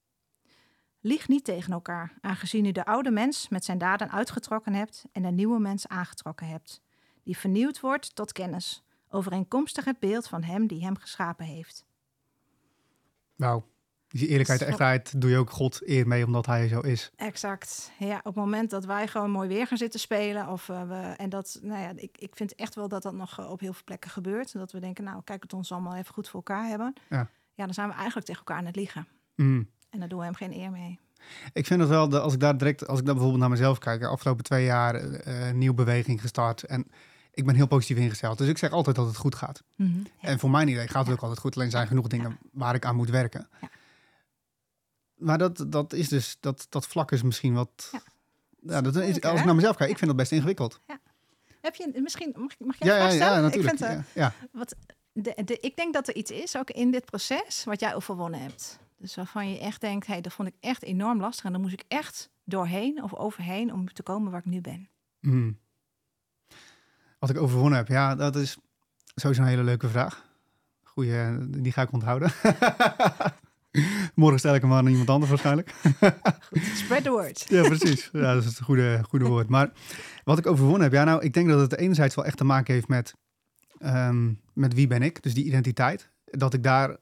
[1.00, 5.22] Lieg niet tegen elkaar, aangezien u de oude mens met zijn daden uitgetrokken hebt en
[5.22, 6.80] de nieuwe mens aangetrokken hebt,
[7.22, 11.86] die vernieuwd wordt tot kennis, overeenkomstig het beeld van hem die hem geschapen heeft.
[13.36, 13.62] Nou,
[14.08, 17.10] die eerlijkheid en echtheid doe je ook God eer mee, omdat hij zo is.
[17.16, 17.92] Exact.
[17.98, 21.14] Ja, op het moment dat wij gewoon mooi weer gaan zitten spelen, of eh, we,
[21.16, 23.72] en dat, nou ja, ik, ik vind echt wel dat dat nog eh, op heel
[23.72, 24.52] veel plekken gebeurt.
[24.52, 26.92] Dat we denken, nou, kijk het ons allemaal even goed voor elkaar hebben.
[27.08, 27.30] Ja.
[27.54, 29.06] ja, dan zijn we eigenlijk tegen elkaar aan het liegen.
[29.34, 29.68] Mm.
[29.90, 30.98] En daar doen we hem geen eer mee.
[31.52, 33.78] Ik vind het wel, de, als ik daar direct, als ik daar bijvoorbeeld naar mezelf
[33.78, 36.90] kijk, de afgelopen twee jaar eh, een nieuwe beweging gestart en
[37.32, 38.38] ik ben heel positief ingesteld.
[38.38, 39.62] Dus ik zeg altijd dat het goed gaat.
[39.74, 39.86] Ja.
[40.20, 42.74] En voor mijn idee gaat het ook altijd goed, alleen zijn er genoeg dingen waar
[42.74, 43.48] ik aan moet werken.
[43.60, 43.70] Ja.
[45.14, 48.00] Maar dat, dat is dus, dat, dat vlak is misschien wat, Ja.
[48.60, 50.80] ja, dat is, als ik naar mezelf kijk, ik vind dat best ingewikkeld.
[51.60, 53.72] Heb je misschien, mag, mag jij Ja, natuurlijk.
[53.72, 54.48] Ik, vind, eh, ja, ja.
[54.52, 54.74] wat,
[55.12, 58.40] de, de, ik denk dat er iets is, ook in dit proces, wat jij overwonnen
[58.40, 58.78] hebt.
[58.98, 61.44] Dus waarvan je echt denkt, hey, dat vond ik echt enorm lastig.
[61.44, 64.88] En daar moest ik echt doorheen of overheen om te komen waar ik nu ben.
[65.20, 65.58] Mm.
[67.18, 68.56] Wat ik overwonnen heb, ja, dat is
[69.14, 70.26] sowieso een hele leuke vraag.
[70.82, 72.32] Goeie, die ga ik onthouden.
[74.14, 75.74] Morgen stel ik hem aan iemand anders waarschijnlijk.
[76.48, 77.44] Goed, spread the word.
[77.48, 78.08] Ja, precies.
[78.12, 79.48] Ja, dat is het goede, goede woord.
[79.48, 79.70] Maar
[80.24, 82.74] wat ik overwonnen heb, ja, nou, ik denk dat het enerzijds wel echt te maken
[82.74, 83.14] heeft met,
[83.78, 86.10] ehm, met wie ben ik, dus die identiteit.
[86.24, 86.96] Dat ik daar,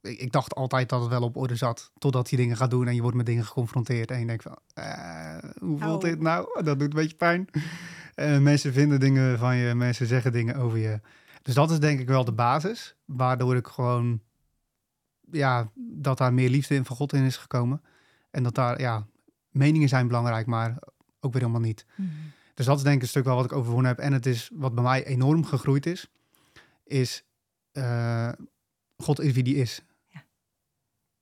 [0.00, 2.94] ik, dacht altijd dat het wel op orde zat, totdat je dingen gaat doen en
[2.94, 6.10] je wordt met dingen geconfronteerd en je denkt van, eh, hoe voelt Oh.
[6.10, 6.62] dit nou?
[6.64, 7.48] Dat doet een beetje pijn.
[8.14, 11.00] Eh, mensen vinden dingen van je, mensen zeggen dingen over je.
[11.42, 14.20] Dus dat is denk ik wel de basis, waardoor ik gewoon,
[15.30, 17.82] ja, dat daar meer liefde in van God in is gekomen.
[18.30, 19.06] En dat daar, ja,
[19.50, 20.76] meningen zijn belangrijk, maar
[21.20, 21.86] ook weer helemaal niet.
[21.94, 22.08] Mhm.
[22.54, 23.98] Dus dat is denk ik een stuk wel wat ik overwonnen heb.
[23.98, 26.10] En het is wat bij mij enorm gegroeid is,
[26.84, 27.24] is
[27.72, 28.32] eh,
[28.96, 29.82] God is wie die is.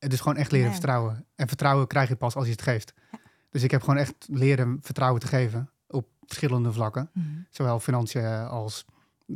[0.07, 1.25] Het is gewoon echt leren vertrouwen.
[1.35, 2.93] En vertrouwen krijg je pas als je het geeft.
[3.11, 3.19] Ja.
[3.51, 7.11] Dus ik heb gewoon echt leren vertrouwen te geven op verschillende vlakken.
[7.13, 7.27] Mhm.
[7.51, 8.85] Zowel financiën als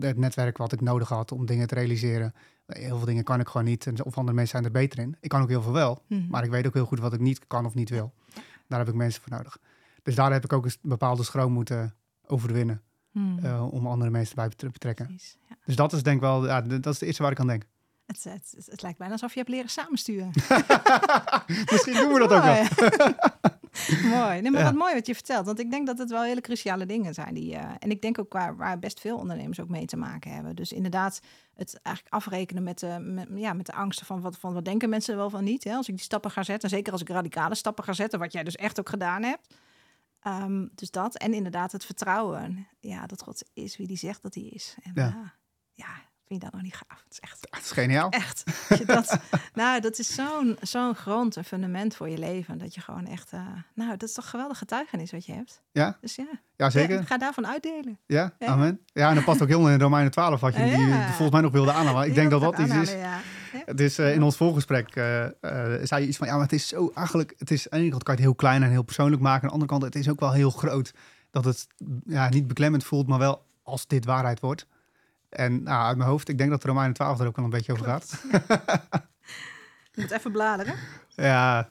[0.01, 2.35] het netwerk wat ik nodig had om dingen te realiseren.
[2.67, 4.03] Heel veel dingen kan ik gewoon niet.
[4.03, 5.17] Of andere mensen zijn er beter in.
[5.21, 6.03] Ik kan ook heel veel wel.
[6.07, 6.29] Mhm.
[6.29, 8.13] Maar ik weet ook heel goed wat ik niet kan of niet wil.
[8.69, 9.59] Daar heb ik mensen voor nodig.
[10.03, 11.95] Dus daar heb ik ook een bepaalde schroom moeten
[12.27, 12.83] overwinnen.
[13.13, 13.45] Mhm.
[13.47, 15.07] eh, om andere mensen bij te betrekken.
[15.07, 15.57] Precies, ja.
[15.65, 17.65] Dus dat is denk ik wel, ja, dat is de eerste waar ik aan denk.
[18.19, 18.25] Het,
[18.67, 20.31] het, lijkt bijna alsof je hebt leren samensturen.
[21.73, 22.65] Misschien doen we dat ook wel.
[24.19, 24.41] Mooi.
[24.41, 24.67] Nee, maar Ja.
[24.67, 25.47] wat mooi wat je vertelt.
[25.47, 27.35] Want ik denk dat het wel hele cruciale dingen zijn.
[27.35, 30.33] Die, eh, en ik denk ook waar, waar best veel ondernemers ook mee te maken
[30.33, 30.57] hebben.
[30.57, 31.21] Dus inderdaad,
[31.55, 34.89] het eigenlijk afrekenen met de, met, ja, met de angsten van wat, van wat denken
[34.89, 35.65] mensen wel van niet.
[35.65, 35.75] Hè?
[35.75, 38.33] Als ik die stappen ga zetten, en zeker als ik radicale stappen ga zetten, wat
[38.33, 39.55] jij dus echt ook gedaan hebt.
[40.21, 41.17] Ehm, dus dat.
[41.17, 42.67] En inderdaad het vertrouwen.
[42.81, 44.77] Ja, dat God is wie die zegt dat hij is.
[44.83, 45.05] En Ja.
[45.05, 45.35] ja,
[45.75, 47.03] ja vind je dat nog niet gaaf?
[47.05, 48.11] Het is echt, Het is geniaal.
[48.11, 48.45] echt.
[48.87, 49.19] dat,
[49.55, 52.59] nou, dat is zo'n zo'n grond, een fundament voor je leven.
[52.59, 53.41] Dat je gewoon echt, eh,
[53.75, 55.63] nou, dat is toch geweldig getuigenis wat je hebt.
[55.73, 55.97] Ja?
[56.01, 56.27] Dus ja,
[56.57, 56.97] Ja, zeker.
[56.97, 57.99] ja, ga daarvan uitdelen.
[58.07, 58.47] Ja, Ja.
[58.47, 58.81] amen.
[58.93, 61.53] Ja, en dat past ook helemaal in Romeinen 12, wat je die, volgens mij nog
[61.53, 62.07] wilde aanhalen.
[62.09, 62.95] Ik denk dat dat iets is.
[63.67, 65.27] Het is eh, in ons voorgesprek, eh,
[65.83, 67.91] zei je iets van, ja, maar het is zo eigenlijk, het is aan de ene
[67.91, 69.43] kant kan je het heel klein en heel persoonlijk maken.
[69.43, 70.95] Aan de andere kant, het is ook wel heel groot.
[71.31, 71.67] Dat het
[72.05, 74.67] ja, niet beklemmend voelt, maar wel als dit waarheid wordt.
[75.31, 77.73] En nou, uit mijn hoofd, ik denk dat Romeinen 12 er ook wel een beetje
[77.73, 78.25] over gaat.
[79.93, 80.75] Je moet even bladeren.
[81.09, 81.71] Ja,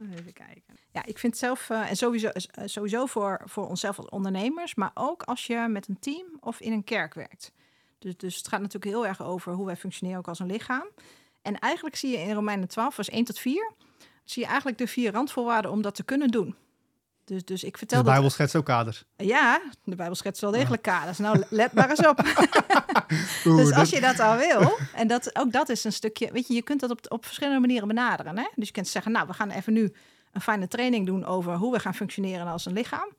[0.00, 0.78] Even kijken.
[0.92, 4.90] Ja, ik vind zelf, eh, en sowieso, eh, sowieso voor, voor onszelf als ondernemers, maar
[4.94, 7.52] ook als je met een team of in een kerk werkt.
[7.98, 10.88] Dus, dus het gaat natuurlijk heel erg over hoe wij functioneren ook als een lichaam.
[11.42, 13.72] En eigenlijk zie je in Romeinen 12, vers 1 tot 4,
[14.24, 16.56] zie je eigenlijk de vier randvoorwaarden om dat te kunnen doen.
[17.24, 18.12] Dus, dus ik de vertel dat...
[18.12, 19.04] Bijbel schetst ook kaders.
[19.16, 21.18] Ja, de Bijbel schetst wel degelijk kaders.
[21.18, 22.18] Nou, let maar eens op.
[23.46, 26.48] Oeh, Dus als je dat al wil, en dat, ook dat is een stukje, weet
[26.48, 28.38] je, je kunt dat op, op verschillende manieren benaderen.
[28.38, 28.48] Hè?
[28.54, 29.92] Dus je kunt zeggen, nou, we gaan even nu
[30.32, 33.12] een fijne training doen over hoe we gaan functioneren als een lichaam.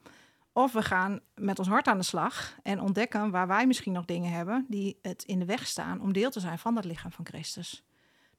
[0.53, 4.05] Of we gaan met ons hart aan de slag en ontdekken waar wij misschien nog
[4.05, 7.11] dingen hebben die het in de weg staan om deel te zijn van dat lichaam
[7.11, 7.83] van Christus.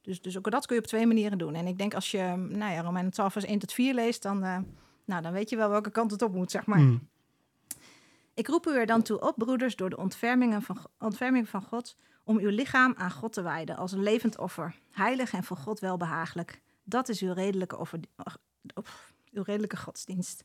[0.01, 1.53] Dus, dus ook dat kun je op twee manieren doen.
[1.53, 4.43] En ik denk als je, nou ja, Romeinen 12 vers 1 tot 4 leest, dan,
[4.43, 4.57] eh,
[5.07, 6.77] nou, dan weet je wel welke kant het op moet, zeg maar.
[6.77, 7.07] Hmm.
[8.33, 11.97] Ik roep u er dan toe op, broeders, door de ontfermingen van, ontferming van God,
[12.23, 15.79] om uw lichaam aan God te wijden als een levend offer, heilig en voor God
[15.79, 16.61] welbehagelijk.
[16.83, 17.99] Dat is uw redelijke, offer,
[18.73, 20.43] of, uw redelijke godsdienst.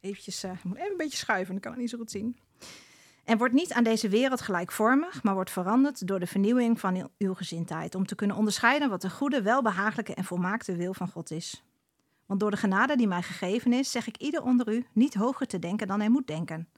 [0.00, 2.38] Eventjes, eh, moet even een beetje schuiven, dan kan ik niet zo goed zien.
[3.24, 7.10] En wordt niet aan deze wereld gelijkvormig, maar wordt veranderd door de vernieuwing van uw-
[7.18, 11.30] uw gezindheid, om te kunnen onderscheiden wat de goede, welbehagelijke en volmaakte wil van God
[11.30, 11.64] is.
[12.26, 15.46] Want door de genade die mij gegeven is, zeg ik ieder onder u niet hoger
[15.46, 16.68] te denken dan hij moet denken.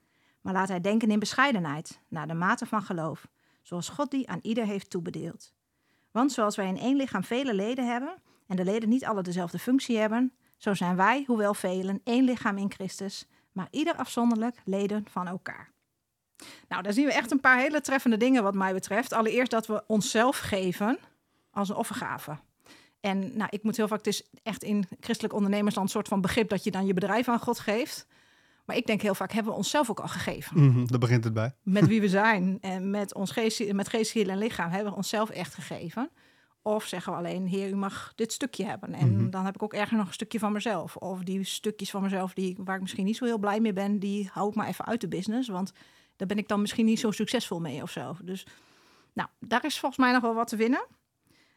[0.41, 3.27] Maar laat hij denken in bescheidenheid, naar de mate van geloof,
[3.61, 5.53] zoals God die aan ieder heeft toebedeeld.
[6.11, 9.59] Want zoals wij in één lichaam vele leden hebben, en de leden niet alle dezelfde
[9.59, 15.05] functie hebben, zo zijn wij, hoewel velen, één lichaam in Christus, maar ieder afzonderlijk leden
[15.09, 15.71] van elkaar.
[16.67, 19.13] Nou, daar zien we echt een paar hele treffende dingen wat mij betreft.
[19.13, 20.99] Allereerst dat we onszelf geven
[21.51, 22.37] als een offergave.
[22.99, 26.21] En nou, ik moet heel vaak, het is echt in christelijk ondernemersland een soort van
[26.21, 28.07] begrip dat je dan je bedrijf aan God geeft.
[28.65, 30.63] Maar ik denk heel vaak hebben we onszelf ook al gegeven.
[30.63, 31.55] Mhm, daar begint het bij.
[31.63, 34.97] Met wie we zijn en met ons geest, met geest, ziel en lichaam hebben we
[34.97, 36.09] onszelf echt gegeven.
[36.61, 38.93] Of zeggen we alleen, heer, u mag dit stukje hebben.
[38.93, 39.29] En Mhm.
[39.29, 40.95] dan heb ik ook ergens nog een stukje van mezelf.
[40.95, 43.99] Of die stukjes van mezelf die, waar ik misschien niet zo heel blij mee ben,
[43.99, 45.47] die hou ik maar even uit de business.
[45.49, 45.71] Want
[46.15, 48.15] daar ben ik dan misschien niet zo succesvol mee of zo.
[48.23, 48.45] Dus
[49.13, 50.85] nou, daar is volgens mij nog wel wat te winnen.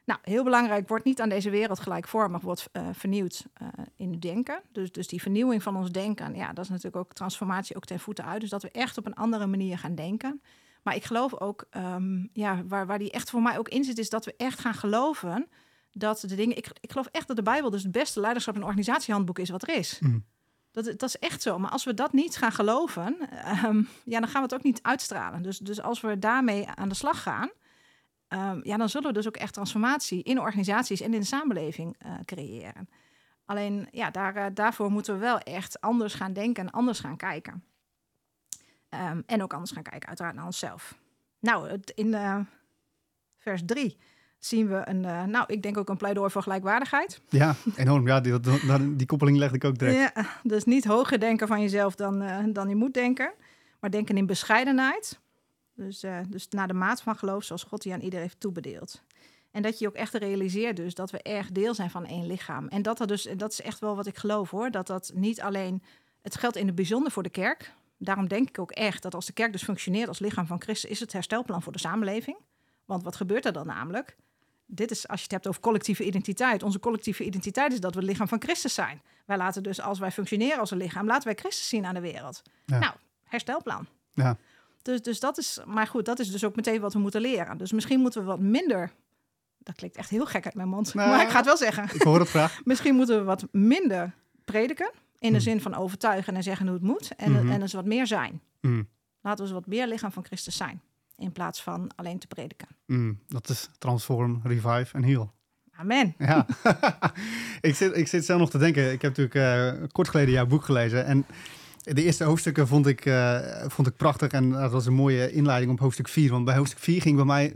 [0.05, 4.23] Nou, heel belangrijk, wordt niet aan deze wereld gelijkvormig, wordt eh, vernieuwd eh, in het
[4.23, 4.63] denken.
[4.73, 8.01] Dus, dus die vernieuwing van ons denken, ja, dat is natuurlijk ook transformatie ook ten
[8.01, 8.41] voeten uit.
[8.41, 10.43] Dus dat we echt op een andere manier gaan denken.
[10.83, 13.99] Maar ik geloof ook, ehm, ja, waar, waar die echt voor mij ook in zit,
[13.99, 15.49] is dat we echt gaan geloven
[15.93, 16.57] dat de dingen.
[16.57, 19.69] Ik, ik geloof echt dat de Bijbel dus het beste leiderschap en organisatiehandboek is wat
[19.69, 19.99] er is.
[20.01, 20.19] Mhm.
[20.71, 21.59] Dat, dat is echt zo.
[21.59, 24.83] Maar als we dat niet gaan geloven, ehm, ja, dan gaan we het ook niet
[24.83, 25.43] uitstralen.
[25.43, 27.51] Dus, dus als we daarmee aan de slag gaan,
[28.33, 31.97] ehm, ja, dan zullen we dus ook echt transformatie in organisaties en in de samenleving
[31.99, 32.89] eh, creëren.
[33.45, 37.17] Alleen, ja, daar, eh, daarvoor moeten we wel echt anders gaan denken en anders gaan
[37.17, 37.65] kijken.
[38.89, 40.99] Ehm, en ook anders gaan kijken, uiteraard naar onszelf.
[41.41, 42.39] Nou, het, in eh,
[43.39, 43.99] vers 3
[44.39, 47.21] zien we een, nou, ik denk ook een pleidooi voor gelijkwaardigheid.
[47.29, 48.07] Ja, enorm.
[48.07, 48.41] Ja, die,
[48.97, 50.15] die koppeling legde ik ook direct.
[50.15, 53.33] Ja, dus niet hoger denken van jezelf dan, dan je moet denken,
[53.81, 55.21] maar denken in bescheidenheid.
[55.75, 59.03] Dus, eh, dus naar de maat van geloof zoals God die aan ieder heeft toebedeeld.
[59.51, 62.69] En dat je ook echt realiseert dus dat we erg deel zijn van één lichaam.
[62.69, 65.11] En dat, er dus, en dat is echt wel wat ik geloof hoor, dat dat
[65.15, 65.83] niet alleen,
[66.23, 67.73] het geldt in het bijzonder voor de kerk.
[67.99, 70.91] Daarom denk ik ook echt dat als de kerk dus functioneert als lichaam van Christus,
[70.91, 72.37] is het herstelplan voor de samenleving.
[72.85, 74.17] Want wat gebeurt er dan namelijk?
[74.67, 76.63] Dit is, als je het hebt over collectieve identiteit.
[76.63, 79.03] Onze collectieve identiteit is dat we het lichaam van Christus zijn.
[79.27, 82.01] Wij laten dus, als wij functioneren als een lichaam, laten wij Christus zien aan de
[82.01, 82.43] wereld.
[82.67, 82.79] Ja.
[82.79, 82.95] Nou,
[83.25, 83.87] herstelplan.
[84.15, 84.37] Ja.
[84.83, 87.59] Dus, dus dat is, maar goed, dat is dus ook meteen wat we moeten leren.
[87.59, 88.93] Dus misschien moeten we wat minder,
[89.59, 91.85] dat klinkt echt heel gek uit mijn mond, Nou, maar ik ga het wel zeggen.
[91.95, 92.61] Ik hoor het graag.
[92.65, 94.15] Misschien moeten we wat minder
[94.45, 95.41] prediken, in de Hmm.
[95.41, 97.15] zin van overtuigen en zeggen hoe het moet.
[97.17, 97.51] En, Mhm.
[97.51, 98.41] en dus wat meer zijn.
[98.61, 98.89] Mm,
[99.21, 100.81] Laten we eens wat meer lichaam van Christus zijn,
[101.17, 102.69] in plaats van alleen te prediken.
[103.29, 105.33] dat is transform, revive en heal.
[105.77, 106.15] Amen.
[106.19, 106.47] Ja,
[107.61, 108.93] ik, zit, ik zit zelf nog te denken.
[108.93, 111.05] Ik heb natuurlijk eh, kort geleden jouw boek gelezen.
[111.07, 111.27] En
[111.83, 114.31] de eerste hoofdstukken vond ik, eh, vond ik prachtig.
[114.31, 116.31] En dat was een mooie inleiding op hoofdstuk 4.
[116.31, 117.55] Want bij hoofdstuk 4 ging bij mij,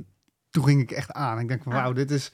[0.51, 1.39] toen ging ik echt aan.
[1.39, 2.33] Ik denk van wauw, dit is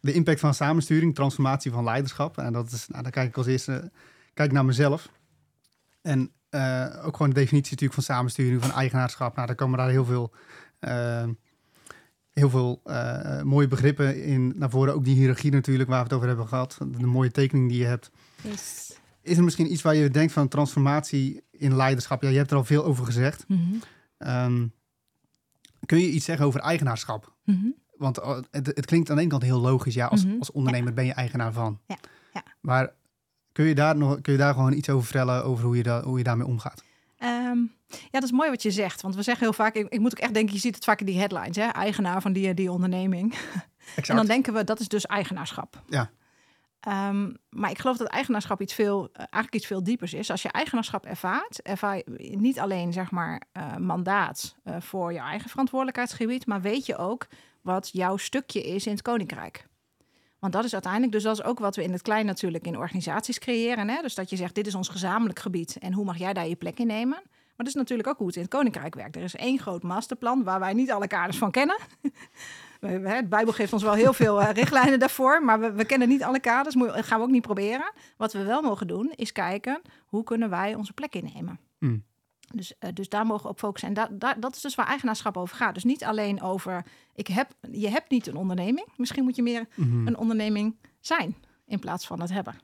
[0.00, 2.38] de impact van samensturing, transformatie van leiderschap.
[2.38, 3.90] En dat is, nou, daar kijk ik als eerste
[4.34, 5.08] kijk naar mezelf.
[6.02, 9.34] En eh, ook gewoon de definitie natuurlijk van samensturing, van eigenaarschap.
[9.34, 10.32] Nou, daar komen daar heel veel,
[10.80, 11.24] uh,
[12.32, 14.94] heel veel uh, mooie begrippen in naar voren.
[14.94, 16.78] Ook die hiërarchie natuurlijk, waar we het over hebben gehad.
[16.84, 18.10] De mooie tekening die je hebt.
[18.42, 18.98] Yes.
[19.26, 22.22] Is er misschien iets waar je denkt van transformatie in leiderschap?
[22.22, 23.44] Ja, je hebt er al veel over gezegd.
[23.48, 23.56] Mm
[24.18, 24.28] -hmm.
[24.28, 24.72] um,
[25.86, 27.32] kun je iets zeggen over eigenaarschap?
[27.44, 27.74] Mm -hmm.
[27.96, 28.16] Want
[28.50, 29.94] het, het, klinkt aan de ene kant heel logisch.
[29.94, 30.38] Ja, als, Mm -hmm.
[30.38, 30.94] als ondernemer ja.
[30.94, 31.80] ben je eigenaar van.
[31.86, 31.98] Ja.
[32.32, 32.42] Ja.
[32.60, 32.92] Maar
[33.52, 36.02] kun je, daar nog, kun je daar gewoon iets over vertellen, over hoe je, da
[36.02, 36.82] hoe je daarmee omgaat?
[37.18, 39.00] Um, ja, dat is mooi wat je zegt.
[39.00, 41.00] Want we zeggen heel vaak, ik, ik, moet ook echt denken, je ziet het vaak
[41.00, 41.66] in die headlines, hè?
[41.66, 43.32] eigenaar van die, die onderneming.
[43.32, 44.08] Exact.
[44.08, 45.82] En dan denken we, dat is dus eigenaarschap.
[45.88, 46.10] Ja.
[46.88, 50.30] Um, maar ik geloof dat eigenaarschap iets veel, uh, eigenlijk iets veel diepers is.
[50.30, 55.18] Als je eigenaarschap ervaart, ervaar je niet alleen zeg maar uh, mandaat uh, voor je
[55.18, 57.26] eigen verantwoordelijkheidsgebied, maar weet je ook
[57.62, 59.66] wat jouw stukje is in het koninkrijk.
[60.38, 62.78] Want dat is uiteindelijk, dus dat is ook wat we in het klein natuurlijk in
[62.78, 63.88] organisaties creëren.
[63.88, 64.02] Hè?
[64.02, 66.56] Dus dat je zegt, dit is ons gezamenlijk gebied en hoe mag jij daar je
[66.56, 67.20] plek in nemen?
[67.24, 69.16] Maar dat is natuurlijk ook hoe het in het koninkrijk werkt.
[69.16, 71.76] Er is één groot masterplan waar wij niet alle kaders van kennen.
[72.80, 76.22] Het Bijbel geeft ons wel heel veel uh, richtlijnen daarvoor, maar we, we, kennen niet
[76.22, 76.74] alle kaders.
[76.74, 77.92] Dat gaan we ook niet proberen.
[78.16, 81.58] Wat we wel mogen doen, is kijken hoe kunnen wij onze plek innemen.
[81.78, 82.04] Mm.
[82.54, 83.88] Dus, uh, dus daar mogen we op focussen.
[83.88, 85.74] En da, da, dat is dus waar eigenaarschap over gaat.
[85.74, 88.86] Dus niet alleen over, ik heb, je hebt niet een onderneming.
[88.96, 90.06] Misschien moet je meer mm -hmm.
[90.06, 92.54] een onderneming zijn in plaats van het hebben.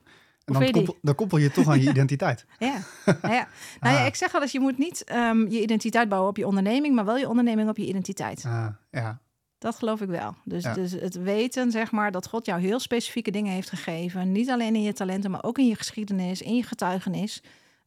[0.45, 2.47] En dan koppel, dan koppel, je toch aan je identiteit.
[2.59, 2.79] ja.
[3.05, 3.49] Nou ja.
[3.81, 6.47] Nou ja, ik zeg wel eens, je moet niet um, je identiteit bouwen op je
[6.47, 8.45] onderneming, maar wel je onderneming op je identiteit.
[8.47, 9.21] Ah, ja.
[9.63, 10.35] Dat geloof ik wel.
[10.45, 10.75] Dus, Ja.
[10.75, 14.33] dus het weten, zeg maar, dat God jou heel specifieke dingen heeft gegeven.
[14.33, 17.43] Niet alleen in je talenten, maar ook in je geschiedenis, in je getuigenis.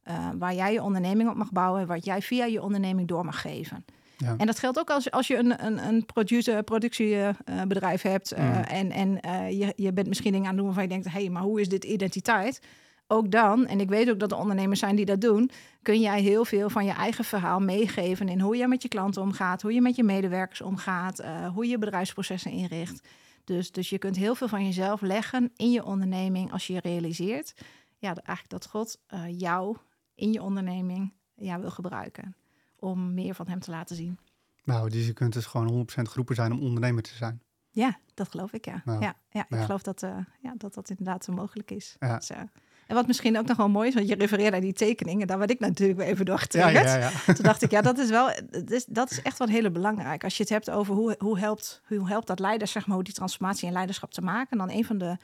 [0.08, 3.40] uh, waar jij je onderneming op mag bouwen, wat jij via je onderneming door mag
[3.40, 3.84] geven.
[4.16, 4.34] Ja.
[4.36, 8.52] En dat geldt ook als, als je een, een, een producer, productiebedrijf hebt uh, Mm.
[8.62, 11.20] en, en uh, je, je bent misschien dingen aan het doen waarvan je denkt, hé,
[11.20, 12.60] hey, maar hoe is dit identiteit?
[13.06, 15.50] Ook dan, en ik weet ook dat er ondernemers zijn die dat doen,
[15.82, 19.22] kun jij heel veel van je eigen verhaal meegeven in hoe je met je klanten
[19.22, 23.08] omgaat, hoe je met je medewerkers omgaat, uh, hoe je bedrijfsprocessen inricht.
[23.44, 26.80] Dus, dus je kunt heel veel van jezelf leggen in je onderneming als je je
[26.80, 27.54] realiseert
[27.98, 29.76] ja, eigenlijk dat God uh, jou
[30.14, 32.36] in je onderneming ja, wil gebruiken
[32.78, 34.18] om meer van hem te laten zien.
[34.64, 37.42] Nou, dus je kunt dus gewoon 100% geroepen zijn om ondernemer te zijn.
[37.70, 38.82] Ja, dat geloof ik, ja.
[38.84, 39.64] Nou, ja, ja, ik ja.
[39.64, 41.96] geloof dat, uh, ja, dat dat inderdaad zo mogelijk is.
[41.98, 42.16] Ja.
[42.16, 42.40] Dus, uh,
[42.86, 45.38] en wat misschien ook nog wel mooi is, want je refereert naar die tekeningen, daar
[45.38, 46.86] werd ik natuurlijk weer even door Ja, getriggerd.
[46.86, 47.34] ja, ja.
[47.34, 50.24] Toen dacht ik, ja, dat is wel, dat is, dat is echt wel heel belangrijk.
[50.24, 53.04] Als je het hebt over hoe, hoe, helpt, hoe helpt dat leiders, zeg maar, hoe
[53.04, 55.16] die transformatie in leiderschap te maken, dan een van de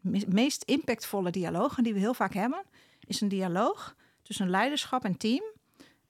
[0.00, 2.62] me meest impactvolle dialogen die we heel vaak hebben,
[3.06, 5.42] is een dialoog tussen leiderschap en team.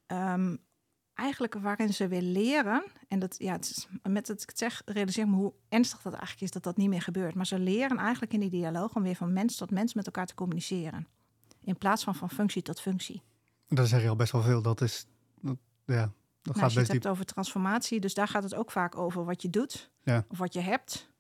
[0.07, 0.59] Um,
[1.23, 5.29] eigenlijk waarin ze weer leren, en dat, ja, het is, met het ik zeg, realiseer
[5.29, 7.35] me hoe ernstig dat eigenlijk is dat dat niet meer gebeurt.
[7.35, 10.27] Maar ze leren eigenlijk in die dialoog om weer van mens tot mens met elkaar
[10.27, 11.07] te communiceren.
[11.61, 13.23] In plaats van van functie tot functie.
[13.69, 14.63] Dat zeg je al best wel veel.
[14.63, 15.07] Dat is,
[15.41, 16.13] dat, ja, dat
[16.43, 17.03] nou, gaat als je best het diep.
[17.03, 20.25] hebt over transformatie, dus daar gaat het ook vaak over wat je doet Ja.
[20.29, 21.11] of wat je hebt,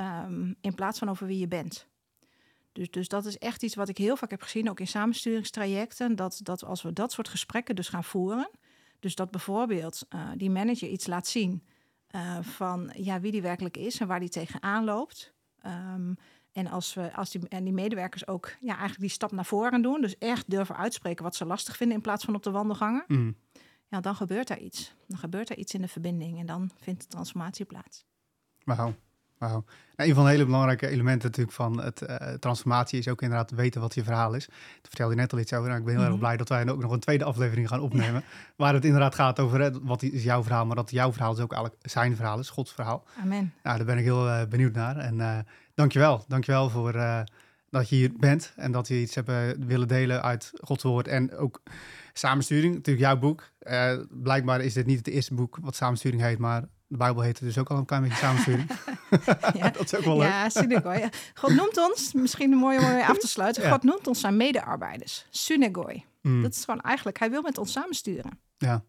[0.00, 1.86] um, in plaats van over wie je bent.
[2.72, 6.16] Dus, dus dat is echt iets wat ik heel vaak heb gezien, ook in samensturingstrajecten,
[6.16, 8.50] dat, dat als we dat soort gesprekken dus gaan voeren,
[9.04, 11.62] dus dat bijvoorbeeld uh, die manager iets laat zien
[12.10, 15.34] uh, van ja, wie die werkelijk is en waar die tegenaan loopt.
[15.66, 16.16] Um,
[16.52, 19.82] en als, we, als die, en die medewerkers ook ja, eigenlijk die stap naar voren
[19.82, 23.04] doen, dus echt durven uitspreken wat ze lastig vinden in plaats van op de wandelgangen,
[23.06, 23.36] Mm.
[23.88, 24.94] ja, dan gebeurt er iets.
[25.06, 28.04] Dan gebeurt er iets in de verbinding en dan vindt de transformatie plaats.
[28.64, 28.94] Wauw.
[29.38, 29.62] Nou,
[29.96, 33.80] een van de hele belangrijke elementen natuurlijk van het uh, transformatie is ook inderdaad weten
[33.80, 34.46] wat je verhaal is.
[34.46, 35.66] Daar vertelde je net al iets over.
[35.68, 36.12] Nou, ik ben heel Mhm.
[36.12, 38.24] erg blij dat wij ook nog een tweede aflevering gaan opnemen.
[38.56, 41.40] waar het inderdaad gaat over hè, wat is jouw verhaal, maar dat jouw verhaal is
[41.40, 43.04] ook eigenlijk zijn verhaal, is Gods verhaal.
[43.22, 43.52] Amen.
[43.62, 44.96] Nou, daar ben ik heel uh, benieuwd naar.
[44.96, 45.38] En uh,
[45.74, 46.24] dankjewel.
[46.28, 46.92] Dankjewel voor
[47.70, 49.30] dat je hier bent en dat je iets hebt
[49.66, 51.08] willen delen uit Gods woord.
[51.08, 51.62] En ook
[52.12, 53.50] samensturing, natuurlijk jouw boek.
[54.10, 56.64] Blijkbaar is dit niet het eerste boek wat samensturing heet, maar
[56.94, 58.70] de Bijbel heet het dus ook al een klein beetje samensturing.
[59.60, 59.70] ja.
[59.78, 60.28] dat is ook wel leuk.
[60.28, 61.08] Ja, synagoi.
[61.34, 63.70] God noemt ons, misschien een mooie om mee af te sluiten, Ja.
[63.70, 65.26] God noemt ons zijn medearbeiders.
[65.30, 66.04] Synagoi.
[66.22, 68.38] Mm, Dat is gewoon eigenlijk, hij wil met ons samensturen.
[68.56, 68.84] Ja.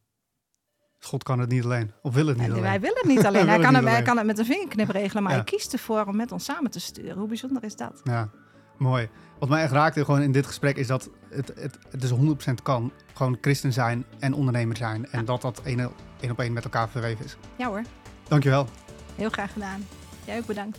[0.99, 1.91] God kan het niet alleen.
[2.01, 2.63] Of wil het niet En alleen.
[2.63, 3.47] wij willen het niet alleen.
[3.47, 4.03] Hij, kan het alleen.
[4.03, 5.37] kan het met een vingerknip regelen, maar Ja.
[5.37, 7.17] hij kiest ervoor om met ons samen te sturen.
[7.17, 8.01] Hoe bijzonder is dat?
[8.03, 8.29] Ja,
[8.77, 9.09] mooi.
[9.39, 12.11] Wat mij echt raakte gewoon in dit gesprek is dat het, het, het dus
[12.49, 12.91] 100% kan.
[13.13, 15.05] Gewoon christen zijn en ondernemer zijn.
[15.09, 15.25] En Ja.
[15.25, 15.91] dat dat één,
[16.25, 17.37] één op één met elkaar verweven is.
[17.55, 17.81] Ja hoor,
[18.27, 18.67] Dankjewel.
[19.15, 19.87] heel graag gedaan.
[20.25, 20.77] Jij ook bedankt.